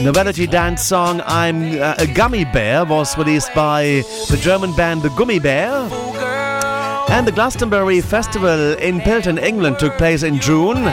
[0.01, 5.09] Novelty dance song I'm uh, a Gummy Bear was released by the German band The
[5.09, 5.91] Gummibär.
[7.09, 10.85] And the Glastonbury Festival in Pilton, England took place in June.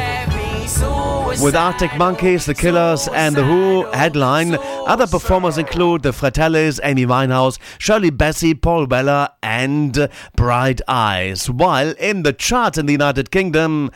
[1.42, 4.56] With Arctic Monkeys, The Killers, and The Who headline.
[4.86, 11.50] Other performers include the Fratellis, Amy Winehouse, Shirley Bassey, Paul Weller, and Bright Eyes.
[11.50, 13.90] While in the charts in the United Kingdom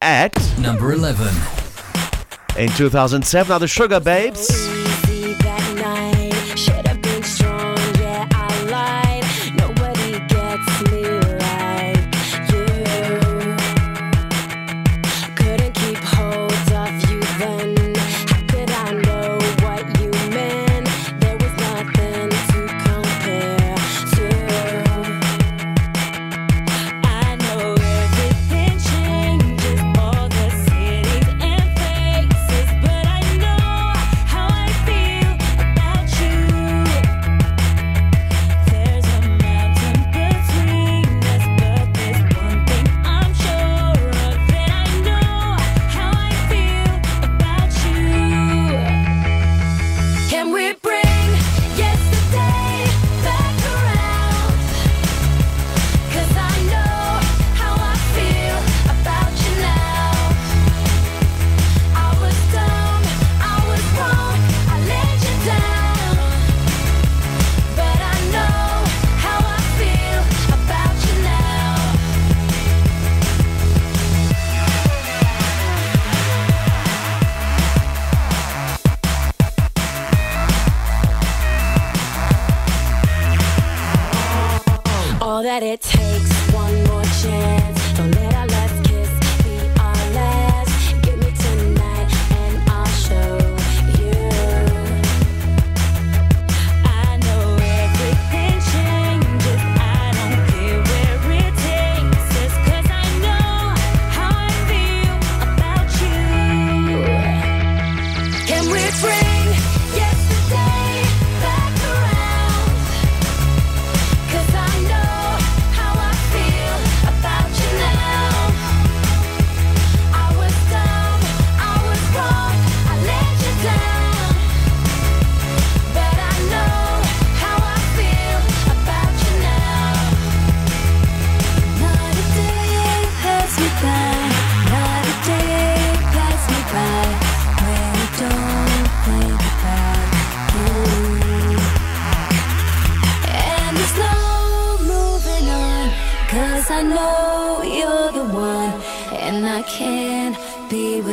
[0.00, 1.28] at Number 11.
[2.56, 4.81] in 2007 are the Sugababes.
[85.52, 85.91] That it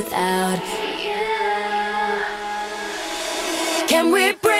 [0.09, 0.59] without
[1.03, 1.13] you.
[3.87, 4.59] Can we bring.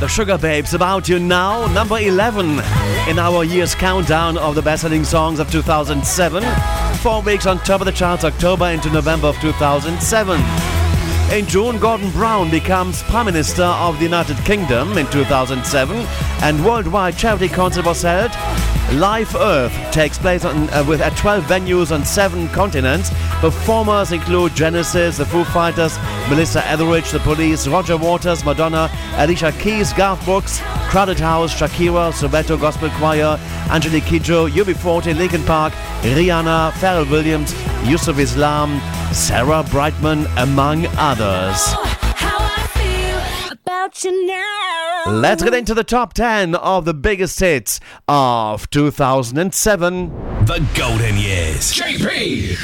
[0.00, 2.50] The Sugababes about you now, number 11
[3.08, 6.44] in our year's countdown of the best selling songs of 2007.
[6.98, 10.77] Four weeks on top of the charts, October into November of 2007.
[11.30, 15.94] In June, Gordon Brown becomes Prime Minister of the United Kingdom in 2007,
[16.42, 18.30] and worldwide charity concert was held.
[18.94, 23.10] Live Earth takes place on, uh, with at 12 venues on seven continents.
[23.40, 25.98] Performers include Genesis, the Foo Fighters,
[26.28, 30.60] Melissa Etheridge, The Police, Roger Waters, Madonna, Alicia Keys, Garth Brooks,
[30.90, 33.38] Crowded House, Shakira, Soweto Gospel Choir,
[33.70, 35.72] Angelique Kidjo, UB40, Linkin Park,
[36.02, 37.54] Rihanna, Pharrell Williams,
[37.88, 38.78] Yusuf Islam,
[39.12, 41.56] Sarah Brightman, among others.
[42.16, 45.04] How I feel about you now.
[45.06, 50.08] Let's get into the top 10 of the biggest hits of 2007.
[50.44, 51.72] The Golden Years.
[51.72, 52.56] JP.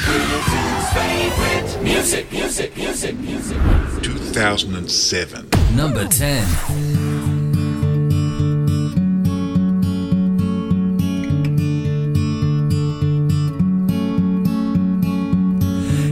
[0.95, 3.57] Favorite music, music, music, music.
[4.01, 5.49] 2007.
[5.75, 7.45] Number 10.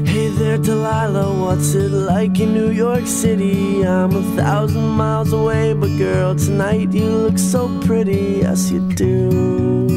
[0.06, 3.86] Hey there, Delilah, what's it like in New York City?
[3.86, 9.88] I'm a thousand miles away, but girl, tonight you look so pretty, yes you do.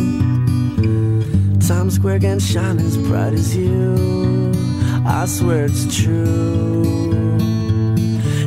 [1.61, 4.53] Times Square can shine as bright as you,
[5.09, 6.83] I swear it's true.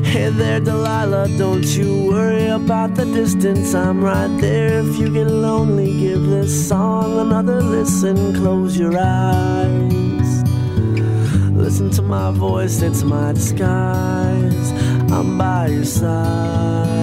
[0.03, 4.80] Hey there, Delilah, don't you worry about the distance, I'm right there.
[4.80, 10.44] If you get lonely, give this song another listen, close your eyes.
[11.52, 14.72] Listen to my voice, it's my disguise.
[15.11, 16.98] I'm by your side.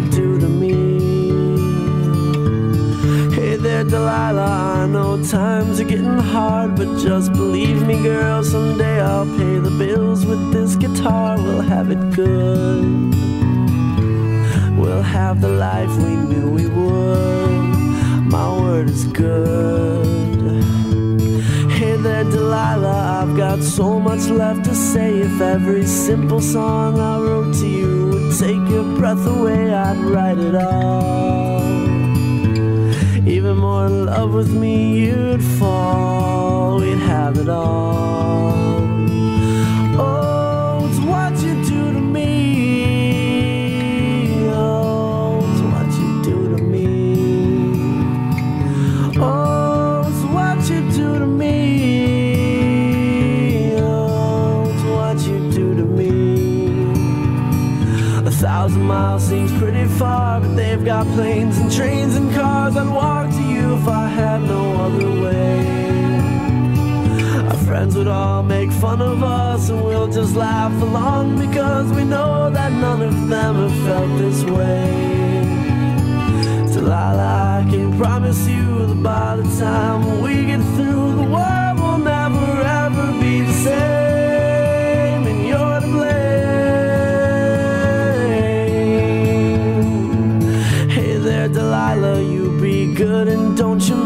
[0.00, 0.74] Do to me?
[3.34, 4.82] Hey there, Delilah.
[4.82, 8.42] I know times are getting hard, but just believe me, girl.
[8.42, 11.36] Someday I'll pay the bills with this guitar.
[11.36, 12.84] We'll have it good.
[14.78, 17.58] We'll have the life we knew we would.
[18.34, 20.62] My word is good.
[21.78, 23.22] Hey there, Delilah.
[23.22, 25.18] I've got so much left to say.
[25.20, 27.87] If every simple song I wrote to you
[28.38, 31.60] take your breath away, I'd write it all.
[33.26, 36.78] Even more in love with me, you'd fall.
[36.78, 38.67] We'd have it all.
[59.98, 62.76] Far, but they've got planes and trains and cars.
[62.76, 65.58] I'd walk to you if I had no other way.
[67.48, 72.04] Our friends would all make fun of us, and we'll just laugh along because we
[72.04, 75.48] know that none of them have felt this way.
[76.72, 80.47] Delilah, I can promise you that by the time we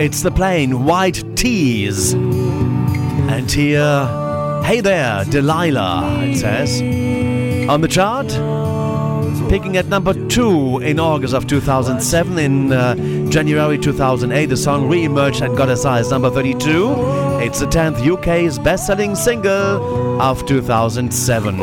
[0.00, 2.14] It's the Plain White T's.
[2.14, 4.06] And here,
[4.64, 6.80] hey there, Delilah, it says.
[7.68, 8.28] On the chart,
[9.50, 12.38] picking at number two in August of 2007.
[12.38, 12.94] In uh,
[13.28, 16.94] January 2008, the song re emerged and got high as number 32.
[17.42, 21.56] It's the 10th UK's best selling single of 2007.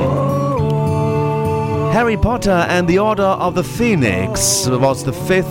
[1.91, 5.47] Harry Potter and the Order of the Phoenix was the fifth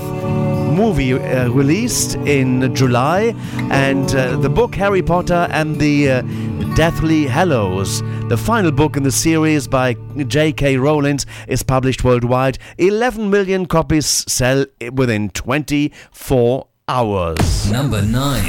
[0.77, 3.35] movie uh, released in July,
[3.71, 6.23] and uh, the book Harry Potter and the uh,
[6.75, 10.77] Deathly Hallows, the final book in the series by J.K.
[10.77, 12.59] Rowling, is published worldwide.
[12.77, 17.71] 11 million copies sell within 24 hours.
[17.73, 18.45] Number 9.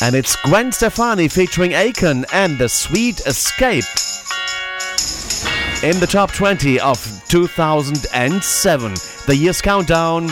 [0.00, 3.82] And it's Gwen Stefani featuring Akon and The Sweet Escape
[5.82, 6.98] in the top 20 of
[7.28, 9.17] 2007.
[9.28, 10.30] The year's countdown.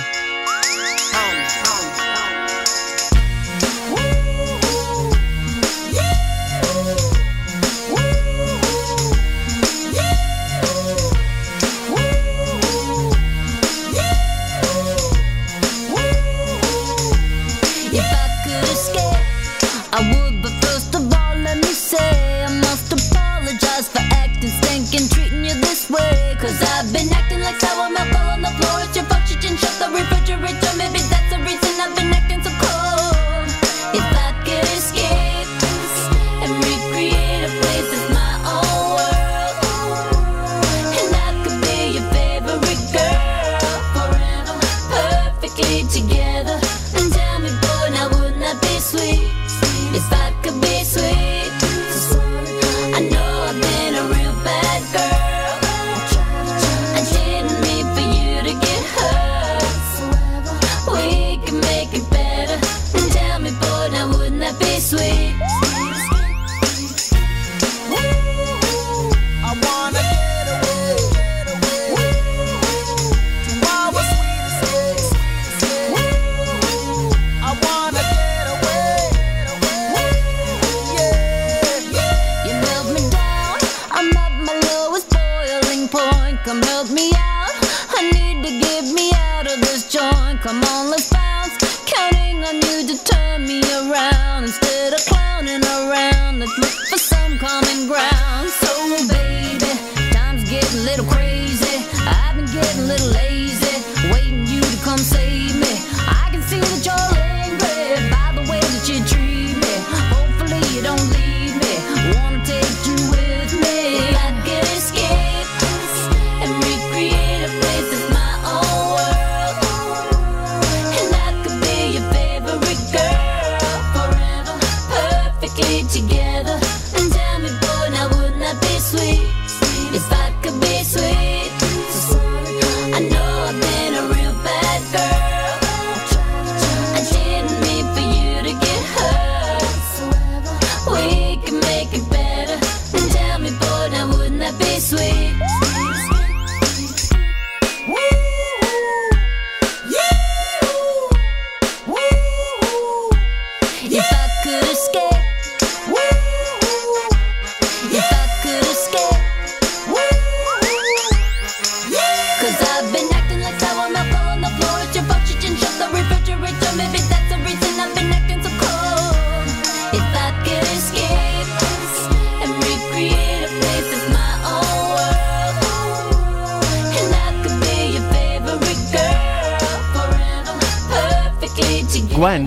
[26.38, 28.15] Cause I've been acting like sour milk
[29.56, 30.72] shut the refrigerator.
[30.76, 31.25] Maybe that's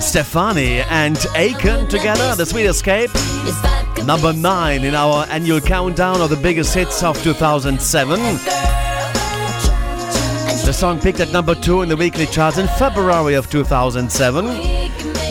[0.09, 3.11] Stefani and Akon together, The Sweet Escape.
[4.07, 8.19] Number 9 in our annual countdown of the biggest hits of 2007.
[10.65, 14.45] The song peaked at number 2 in the weekly charts in February of 2007.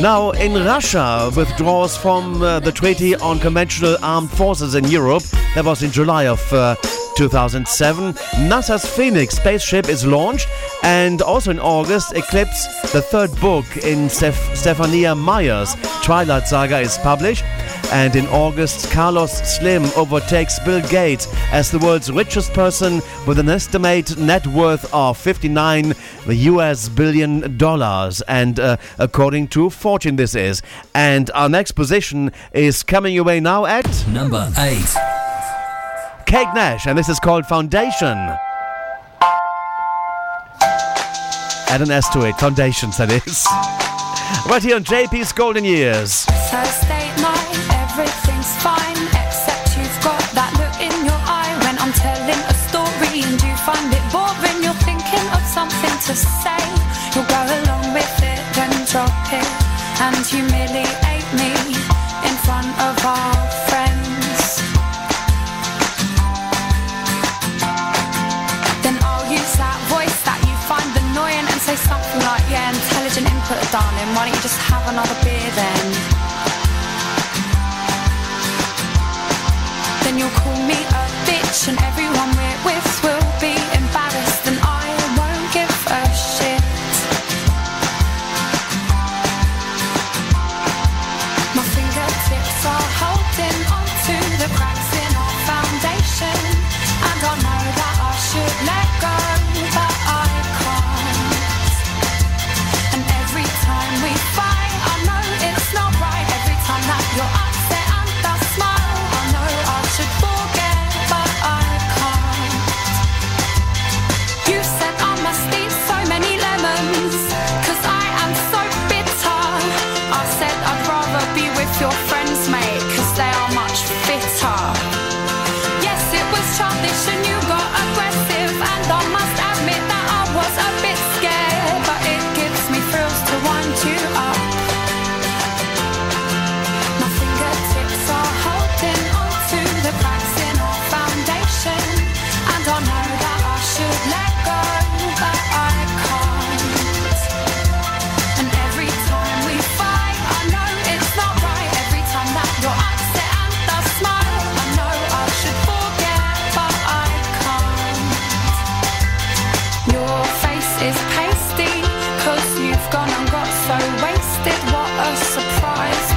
[0.01, 5.25] Now, in Russia, withdraws from uh, the Treaty on Conventional Armed Forces in Europe.
[5.57, 6.77] That was in July of uh,
[7.17, 8.13] 2007.
[8.49, 10.47] NASA's Phoenix spaceship is launched,
[10.83, 16.97] and also in August, Eclipse, the third book in Steph- Stephania Meyer's Twilight Saga, is
[16.99, 17.45] published.
[17.91, 23.49] And in August, Carlos Slim overtakes Bill Gates as the world's richest person with an
[23.49, 25.95] estimated net worth of 59
[26.27, 28.21] US billion dollars.
[28.29, 30.63] And uh, according to Fortune, this is.
[30.95, 34.77] And our next position is coming your way now at Number 8.
[36.27, 38.37] Kate Nash, and this is called Foundation.
[41.71, 43.45] Add an S to it, Foundations, that is.
[44.49, 46.25] Right here on JP's Golden Years.
[46.49, 47.53] Thursday night,
[47.85, 53.21] everything's fine, except you've got that look in your eye when I'm telling a story
[53.21, 54.65] and you find it boring.
[54.65, 56.57] You're thinking of something to say,
[57.13, 59.49] you'll go along with it, then drop it
[60.01, 61.53] and humiliate me
[62.25, 62.97] in front of
[73.71, 74.09] darling.
[74.15, 75.85] Why don't you just have another beer then?
[80.05, 83.18] Then you'll call me a bitch, and everyone we're with will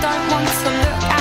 [0.02, 1.21] Don't want to look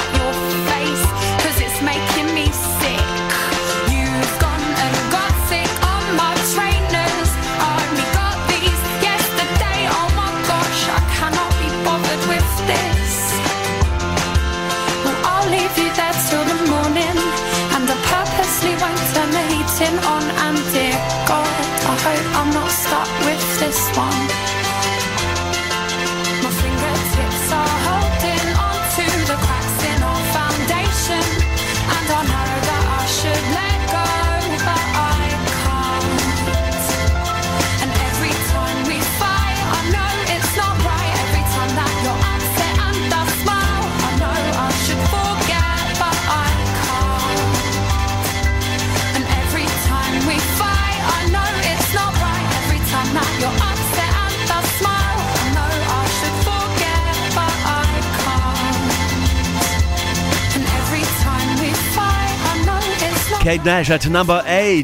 [63.40, 64.82] Kate Nash at number 8.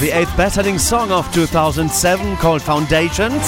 [0.00, 3.42] The eighth best selling song of 2007 called Foundations.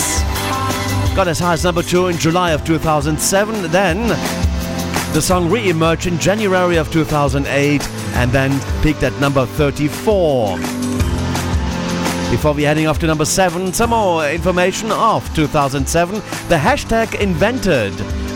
[1.15, 3.71] Got as high as number 2 in July of 2007.
[3.71, 4.09] Then
[5.13, 7.87] the song re emerged in January of 2008
[8.17, 10.57] and then peaked at number 34.
[12.31, 16.15] Before we heading off to number 7, some more information of 2007.
[16.49, 17.93] The hashtag invented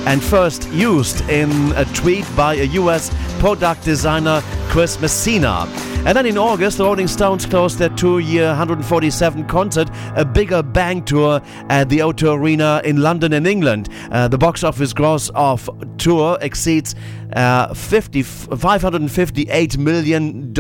[0.07, 5.67] and first used in a tweet by a US product designer, Chris Messina.
[6.07, 10.63] And then in August, the Rolling Stones closed their two year 147 concert, a bigger
[10.63, 13.89] bang tour at the O2 Arena in London in England.
[14.11, 16.95] Uh, the box office gross of tour exceeds
[17.35, 20.55] uh, 50, $558 million,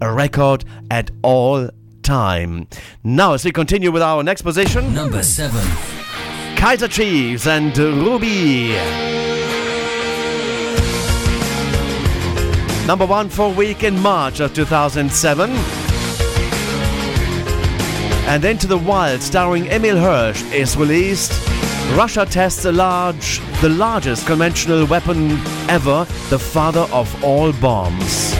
[0.00, 1.70] a record at all
[2.02, 2.66] time.
[3.04, 5.60] Now, as we continue with our next position, Number 7.
[6.56, 8.76] Kaiser Chiefs and Ruby.
[12.90, 15.48] Number one for a week in March of 2007.
[18.28, 21.30] And Into the Wild, starring Emile Hirsch, is released.
[21.94, 25.38] Russia tests a large, the largest conventional weapon
[25.68, 28.34] ever, the father of all bombs.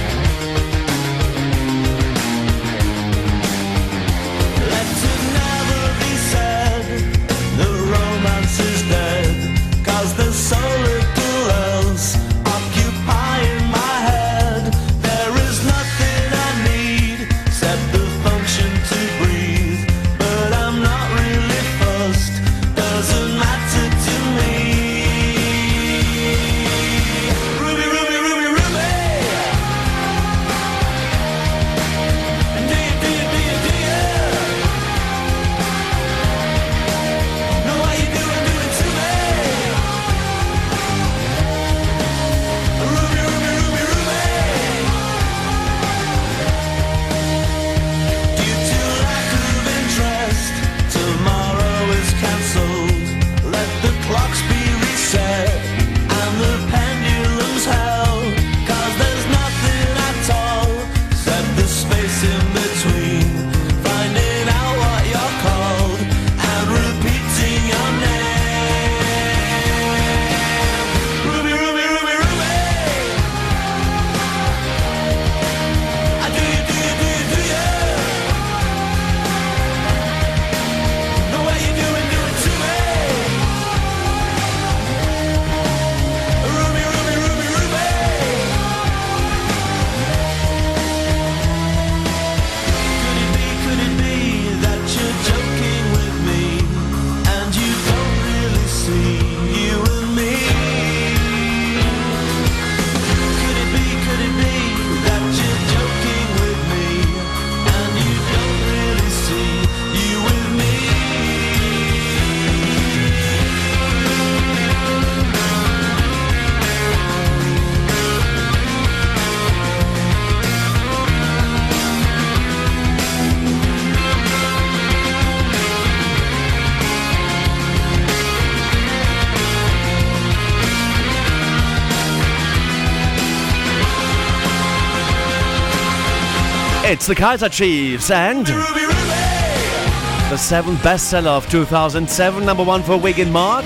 [136.91, 143.21] It's the Kaiser Chiefs and the seventh bestseller of 2007, number one for a week
[143.21, 143.65] in March.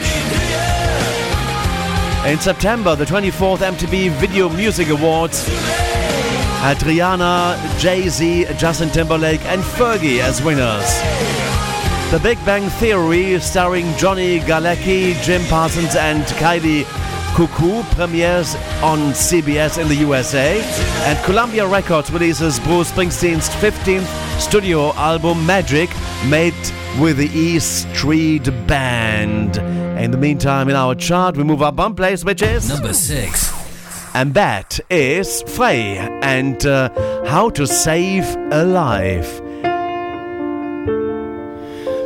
[2.27, 5.49] In September, the 24th MTV Video Music Awards
[6.61, 10.85] had Rihanna, Jay Z, Justin Timberlake, and Fergie as winners.
[12.11, 16.85] The Big Bang Theory, starring Johnny Galecki, Jim Parsons, and Kylie
[17.35, 20.61] Cuoco, premieres on CBS in the USA.
[21.09, 24.07] And Columbia Records releases Bruce Springsteen's 15th
[24.41, 25.91] studio album, Magic,
[26.29, 26.55] made
[27.01, 29.57] with the E Street Band.
[30.01, 33.53] In the meantime, in our chart, we move up one place, which is Number six.
[34.15, 36.89] and that is Fray and uh,
[37.27, 39.41] How to Save a Life.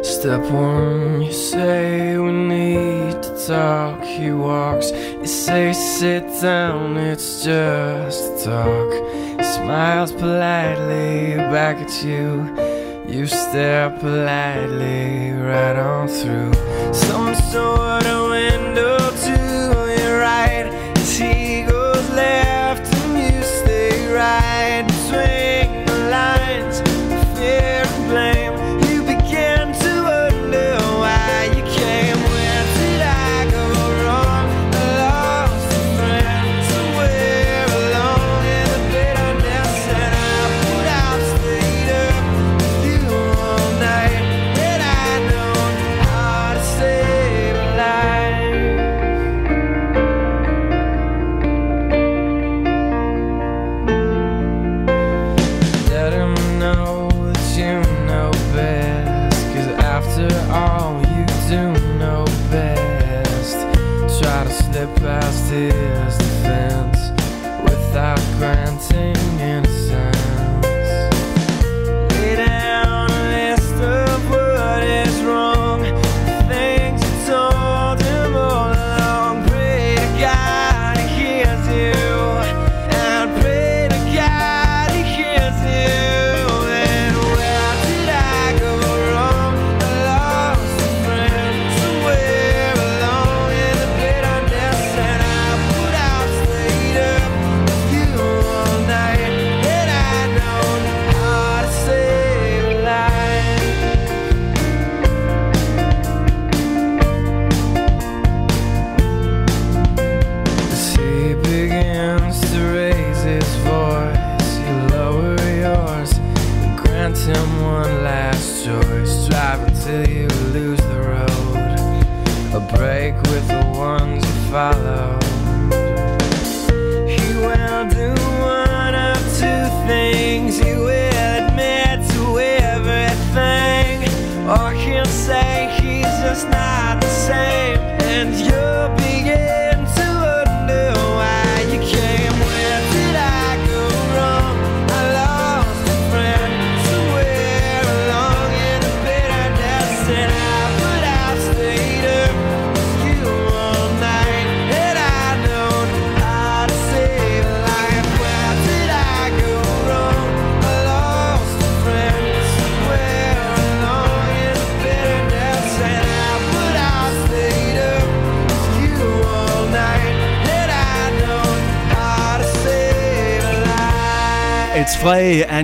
[0.07, 2.88] Step one, you say we need to
[3.49, 4.05] talk.
[4.05, 8.93] He walks, you say sit down, it's just talk.
[9.39, 12.55] He smiles politely back at you.
[13.09, 16.53] You stare politely right on through
[16.93, 19.78] some sort of window to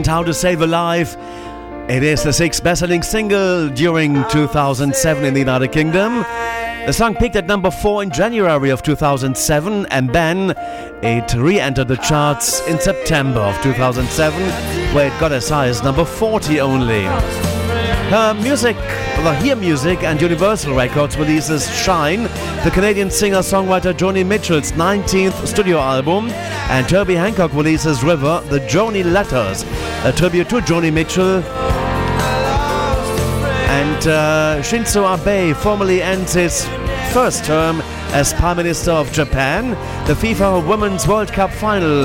[0.04, 1.16] and How to Save a Life.
[1.88, 6.18] It is the sixth best-selling single during 2007 in the United Kingdom.
[6.86, 10.50] The song peaked at number 4 in January of 2007 and then
[11.02, 16.04] it re-entered the charts in September of 2007 where it got as high as number
[16.04, 17.04] 40 only.
[18.10, 22.24] Her music, well, her music and Universal Records releases Shine,
[22.62, 26.28] the Canadian singer-songwriter Joni Mitchell's 19th studio album,
[26.68, 29.64] and Herbie Hancock releases River, the Joni Letters,
[30.04, 31.42] a tribute to Joni Mitchell.
[33.70, 36.66] And uh, Shinzo Abe formally ends his
[37.10, 37.80] first term
[38.12, 39.70] as Prime Minister of Japan.
[40.06, 42.04] The FIFA Women's World Cup final,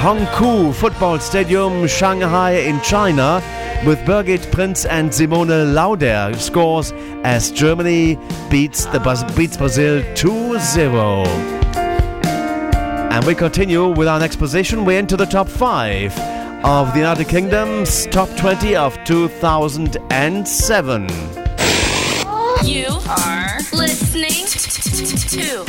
[0.00, 3.40] Hongkou Football Stadium, Shanghai in China,
[3.86, 6.92] with Birgit Prinz and Simone Laudehr scores
[7.22, 8.18] as Germany
[8.50, 8.98] beats the
[9.36, 11.26] beats Brazil 2-0.
[13.12, 14.84] And we continue with our next position.
[14.84, 16.12] We're into the top five
[16.64, 21.02] of the United Kingdom's top 20 of 2007.
[22.64, 25.64] You are listening to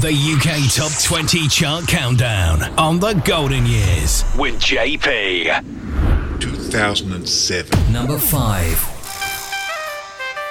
[0.00, 6.40] The UK Top 20 Chart Countdown on the Golden Years with JP.
[6.40, 7.92] 2007.
[7.92, 8.88] Number 5.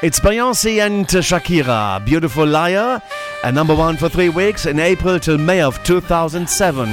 [0.03, 3.01] It's Beyonce and Shakira, Beautiful Liar,
[3.43, 6.89] and number one for three weeks in April till May of 2007.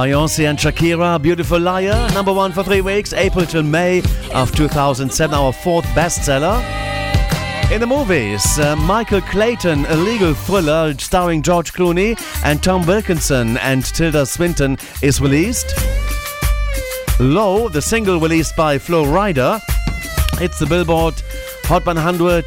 [0.00, 3.98] Beyonce and Shakira, Beautiful Liar, number one for three weeks, April till May
[4.32, 6.56] of 2007, our fourth bestseller.
[7.70, 13.58] In the movies, uh, Michael Clayton, a legal thriller starring George Clooney and Tom Wilkinson
[13.58, 15.74] and Tilda Swinton, is released.
[17.20, 19.60] Low, the single released by Flo Rida,
[20.40, 21.22] it's the Billboard
[21.64, 22.46] Hot 100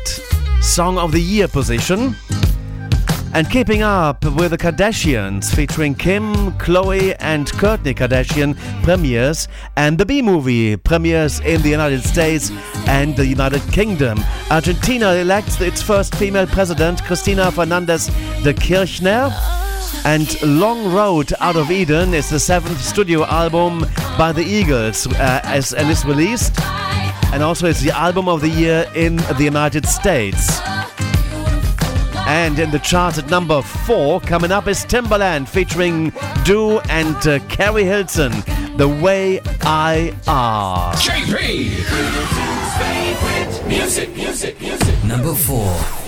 [0.59, 2.15] Song of the Year position.
[3.35, 10.05] And keeping up with the Kardashians, featuring Kim, Khloe, and Kourtney Kardashian, premieres, and the
[10.05, 12.51] Bee Movie premieres in the United States
[12.85, 14.19] and the United Kingdom.
[14.51, 18.11] Argentina elects its first female president, Cristina Fernandez
[18.43, 19.31] de Kirchner.
[20.05, 25.41] And Long Road Out of Eden is the seventh studio album by the Eagles, uh,
[25.43, 26.53] as and is released.
[27.33, 30.59] And also, it's the album of the year in the United States.
[32.25, 36.13] And in the chart at number four, coming up is Timbaland featuring
[36.45, 38.31] Do and uh, Carrie Hilton,
[38.77, 40.93] The Way I Are.
[40.93, 42.23] JP!
[43.67, 45.03] Music, music, music.
[45.03, 46.03] Number four.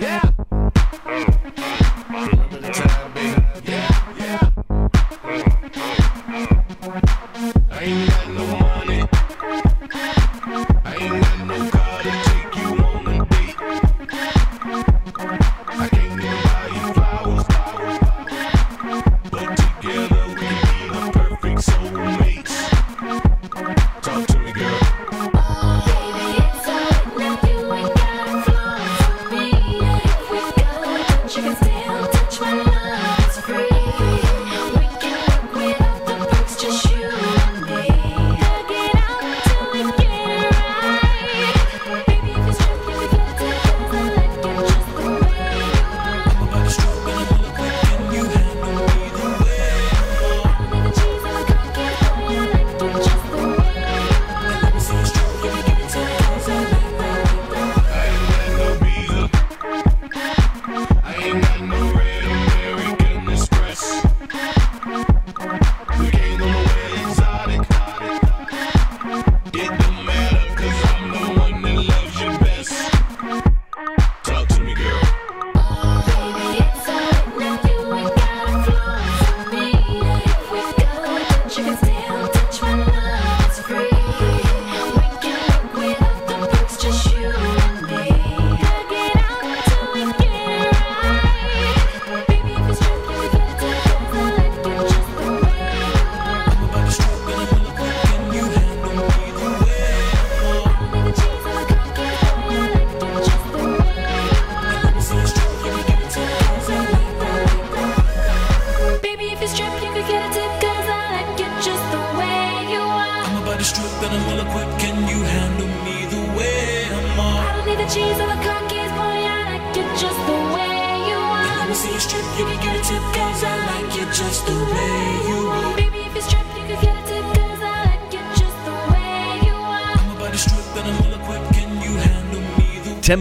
[0.00, 0.28] I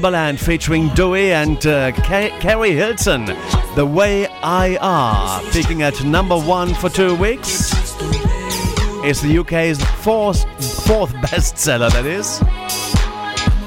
[0.08, 3.26] Timbaland featuring Dewey and uh, Ca- Carrie Hilton,
[3.76, 7.72] The Way I Are, peaking at number one for two weeks.
[9.04, 10.44] It's the UK's fourth,
[10.86, 12.42] fourth bestseller, that is,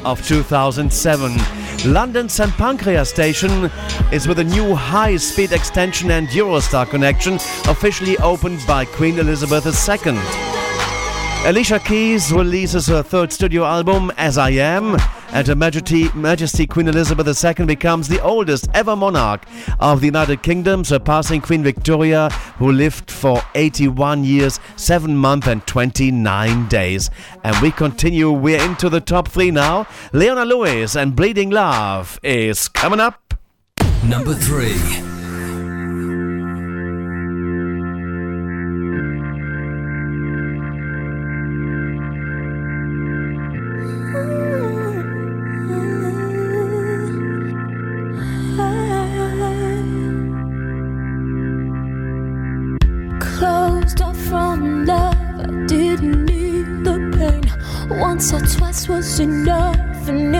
[0.06, 1.92] of 2007.
[1.92, 3.70] London's St Pancras station
[4.10, 7.34] is with a new high speed extension and Eurostar connection
[7.68, 10.18] officially opened by Queen Elizabeth II.
[11.44, 14.96] Alicia Keys releases her third studio album, As I Am,
[15.32, 19.44] and Her Majesty, Majesty Queen Elizabeth II becomes the oldest ever monarch
[19.78, 25.66] of the United Kingdom, surpassing Queen Victoria, who lived for 81 years, 7 months, and
[25.66, 27.10] 29 days.
[27.44, 29.86] And we continue, we're into the top three now.
[30.12, 33.34] Leona Lewis and Bleeding Love is coming up.
[34.04, 35.09] Number three.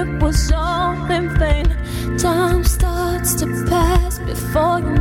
[0.01, 1.69] It was all in vain.
[2.19, 5.00] Time starts to pass before you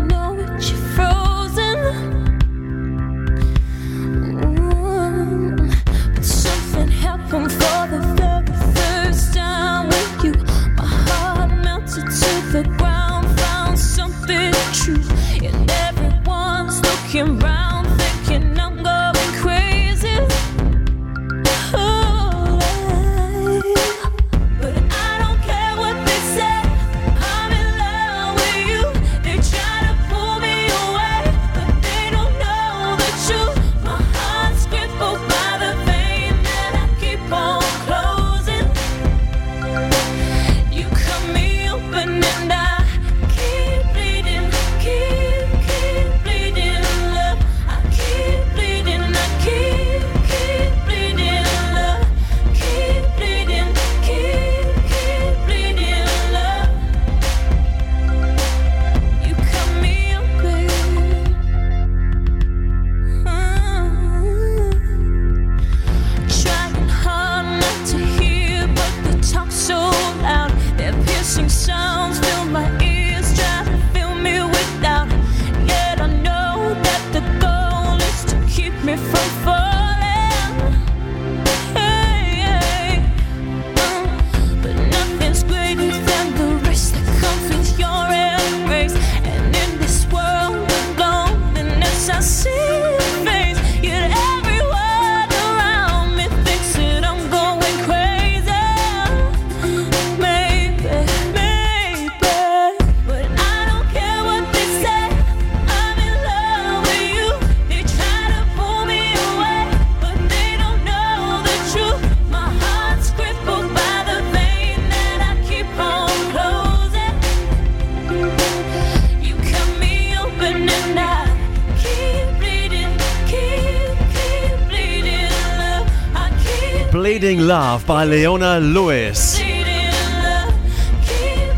[127.90, 129.36] by Leona Lewis.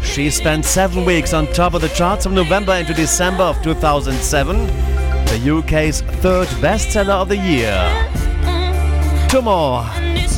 [0.01, 4.65] She spent seven weeks on top of the charts from November into December of 2007,
[5.25, 7.75] the UK's third bestseller of the year.
[9.29, 9.83] Two more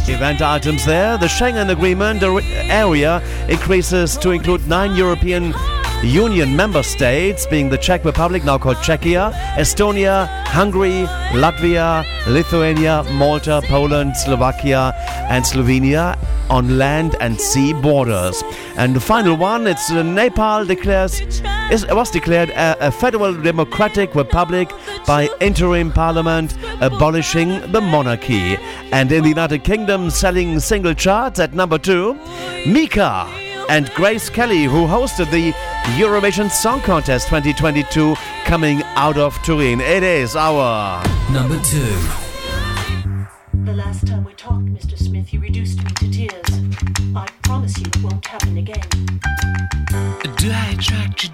[0.10, 1.20] event items there.
[1.20, 5.54] The Schengen Agreement area increases to include nine European
[6.04, 13.62] Union member states, being the Czech Republic, now called Czechia, Estonia, Hungary, Latvia, Lithuania, Malta,
[13.70, 14.92] Poland, Slovakia,
[15.30, 16.18] and Slovenia
[16.50, 18.44] on land and sea borders.
[18.78, 21.22] And the final one, it's uh, Nepal declares
[21.72, 24.72] is, was declared a, a federal democratic republic
[25.08, 28.58] by interim parliament abolishing the monarchy.
[28.92, 32.16] And in the United Kingdom, selling single charts at number two,
[32.68, 33.28] Mika
[33.70, 35.52] and Grace Kelly, who hosted the
[35.98, 39.80] Eurovision Song Contest 2022, coming out of Turin.
[39.80, 42.23] It is our number two.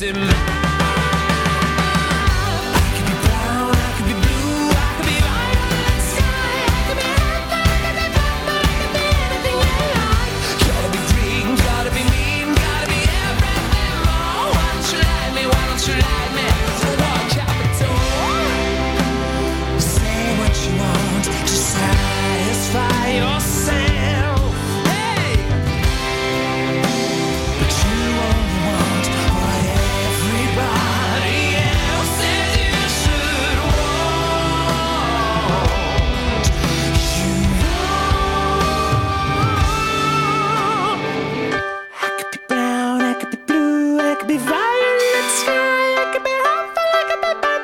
[0.00, 0.37] Entity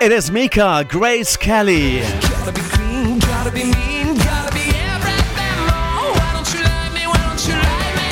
[0.04, 2.00] It is Mika, Grace Kelly.
[2.00, 6.12] Gotta be green, gotta be mean, gotta be everything more.
[6.12, 7.06] Why don't you like me?
[7.06, 8.10] Why don't you like me?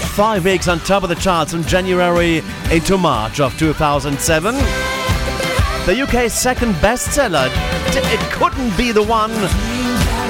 [0.00, 2.38] Oh, Five weeks on top of the charts from January
[2.70, 4.54] into March of 2007.
[5.84, 7.50] The UK's second bestseller.
[7.94, 9.32] It couldn't be the one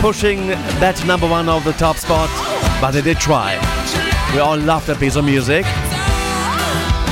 [0.01, 2.29] pushing that number one of the top spot,
[2.81, 3.55] but it did try.
[4.35, 5.65] We all loved that piece of music.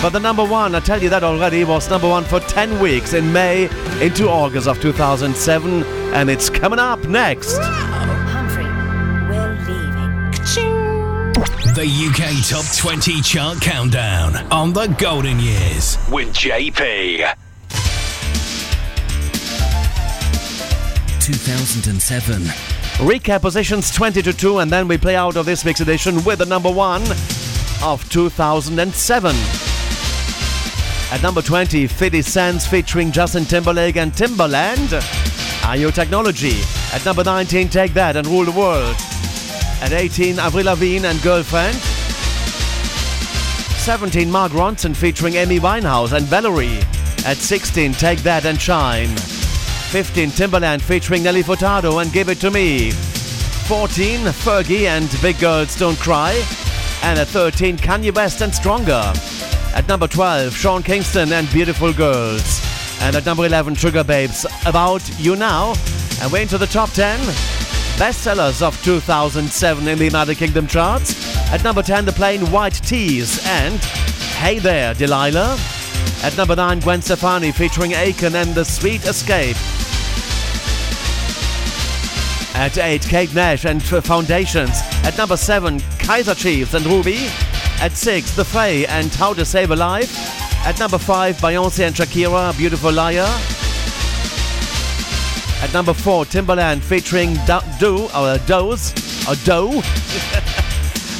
[0.03, 3.13] But the number one, I tell you that already, was number one for 10 weeks
[3.13, 3.65] in May
[4.03, 5.83] into August of 2007,
[6.15, 7.59] and it's coming up next.
[7.59, 8.65] Humphrey,
[9.29, 10.31] we're leaving.
[11.75, 17.35] The UK Top 20 Chart Countdown on the Golden Years with JP.
[21.21, 22.43] 2007.
[23.07, 26.39] Recap positions 20 to 2, and then we play out of this week's edition with
[26.39, 27.03] the number one
[27.83, 29.70] of 2007.
[31.13, 35.01] At number 20, 50 Cents featuring Justin Timberlake and Timbaland.
[35.63, 36.61] Ayo Technology?
[36.93, 38.95] At number 19, Take That and Rule the World.
[39.83, 41.75] At 18, Avril Lavigne and Girlfriend.
[43.81, 46.79] 17, Mark Ronson featuring Amy Winehouse and Valerie.
[47.27, 49.09] At 16, Take That and Shine.
[49.91, 52.93] 15, Timbaland featuring Nelly Furtado and Give It To Me.
[52.93, 56.41] 14, Fergie and Big Girls Don't Cry.
[57.03, 59.13] And at 13, Kanye West and Stronger.
[59.75, 62.61] At number 12, Sean Kingston and Beautiful Girls.
[63.01, 65.75] And at number 11, Sugababes, About You Now.
[66.21, 67.19] And we're into the top 10
[67.97, 71.37] bestsellers of 2007 in the United Kingdom charts.
[71.53, 73.79] At number 10, The Plain White T's and
[74.39, 75.57] Hey There, Delilah.
[76.23, 79.57] At number 9, Gwen Stefani featuring Akon and The Sweet Escape.
[82.55, 84.81] At 8, Kate Nash and Foundations.
[85.05, 87.29] At number 7, Kaiser Chiefs and Ruby.
[87.81, 90.15] At 6, The Fray and How to Save a Life.
[90.67, 93.25] At number 5, Beyonce and Shakira, Beautiful Liar.
[95.63, 98.93] At number 4, Timbaland featuring Do, Do or Doze,
[99.27, 99.81] or Doe.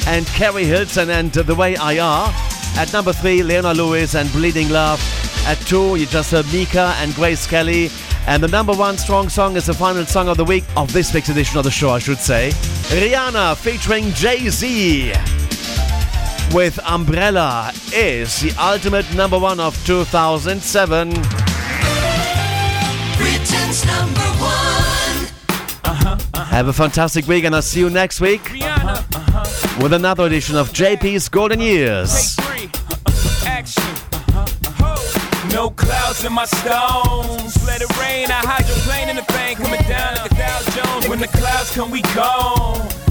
[0.05, 2.31] and Carrie Hilton and The Way I Are.
[2.77, 5.01] At number 3, Leona Lewis and Bleeding Love.
[5.47, 7.89] At 2, you just heard Mika and Grace Kelly.
[8.27, 11.11] And the number one strong song is the final song of the week, of this
[11.11, 12.51] week's edition of the show, I should say.
[12.91, 15.13] Rihanna featuring Jay Z
[16.53, 21.09] with Umbrella is the ultimate number one of 2007.
[23.17, 25.27] Britain's number one.
[25.83, 26.45] Uh-huh, uh-huh.
[26.45, 29.81] Have a fantastic week, and I'll see you next week uh-huh.
[29.81, 32.35] with another edition of JP's Golden Years.
[35.53, 37.65] No clouds in my stones.
[37.65, 38.31] Let it rain.
[38.31, 41.09] I hydroplane in the thing coming down like a Dow Jones.
[41.09, 43.10] When the clouds come, we gone.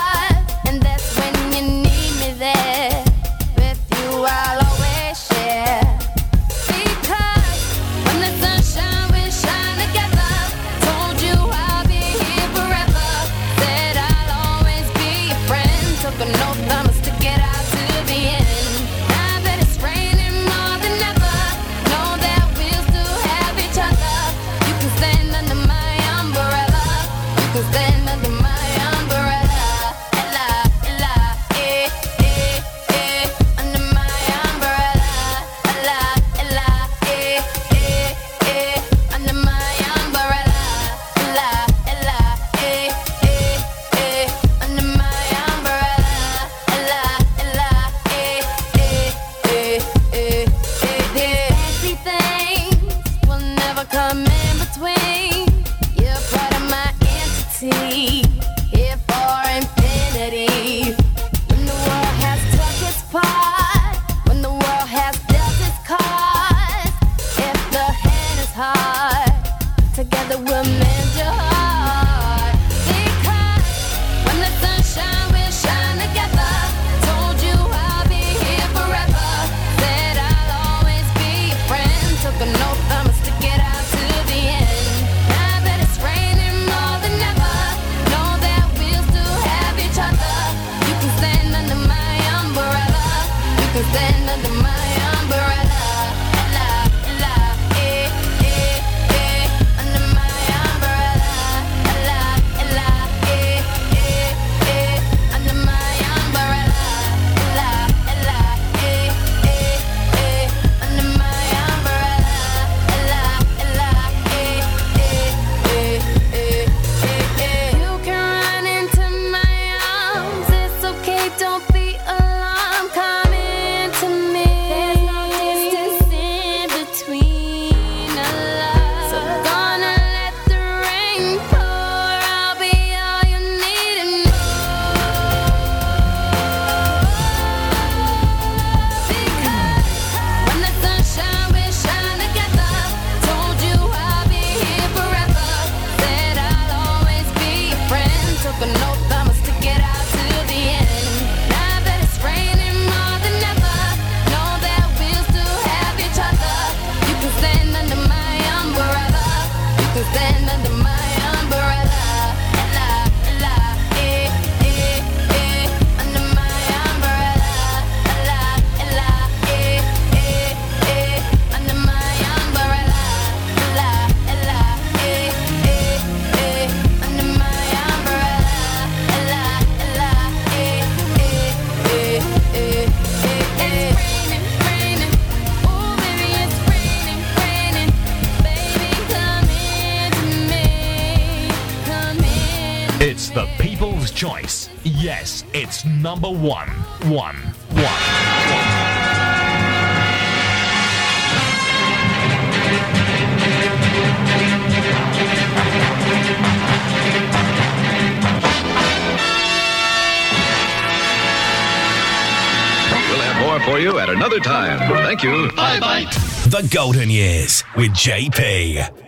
[216.69, 219.00] Golden Years with JP.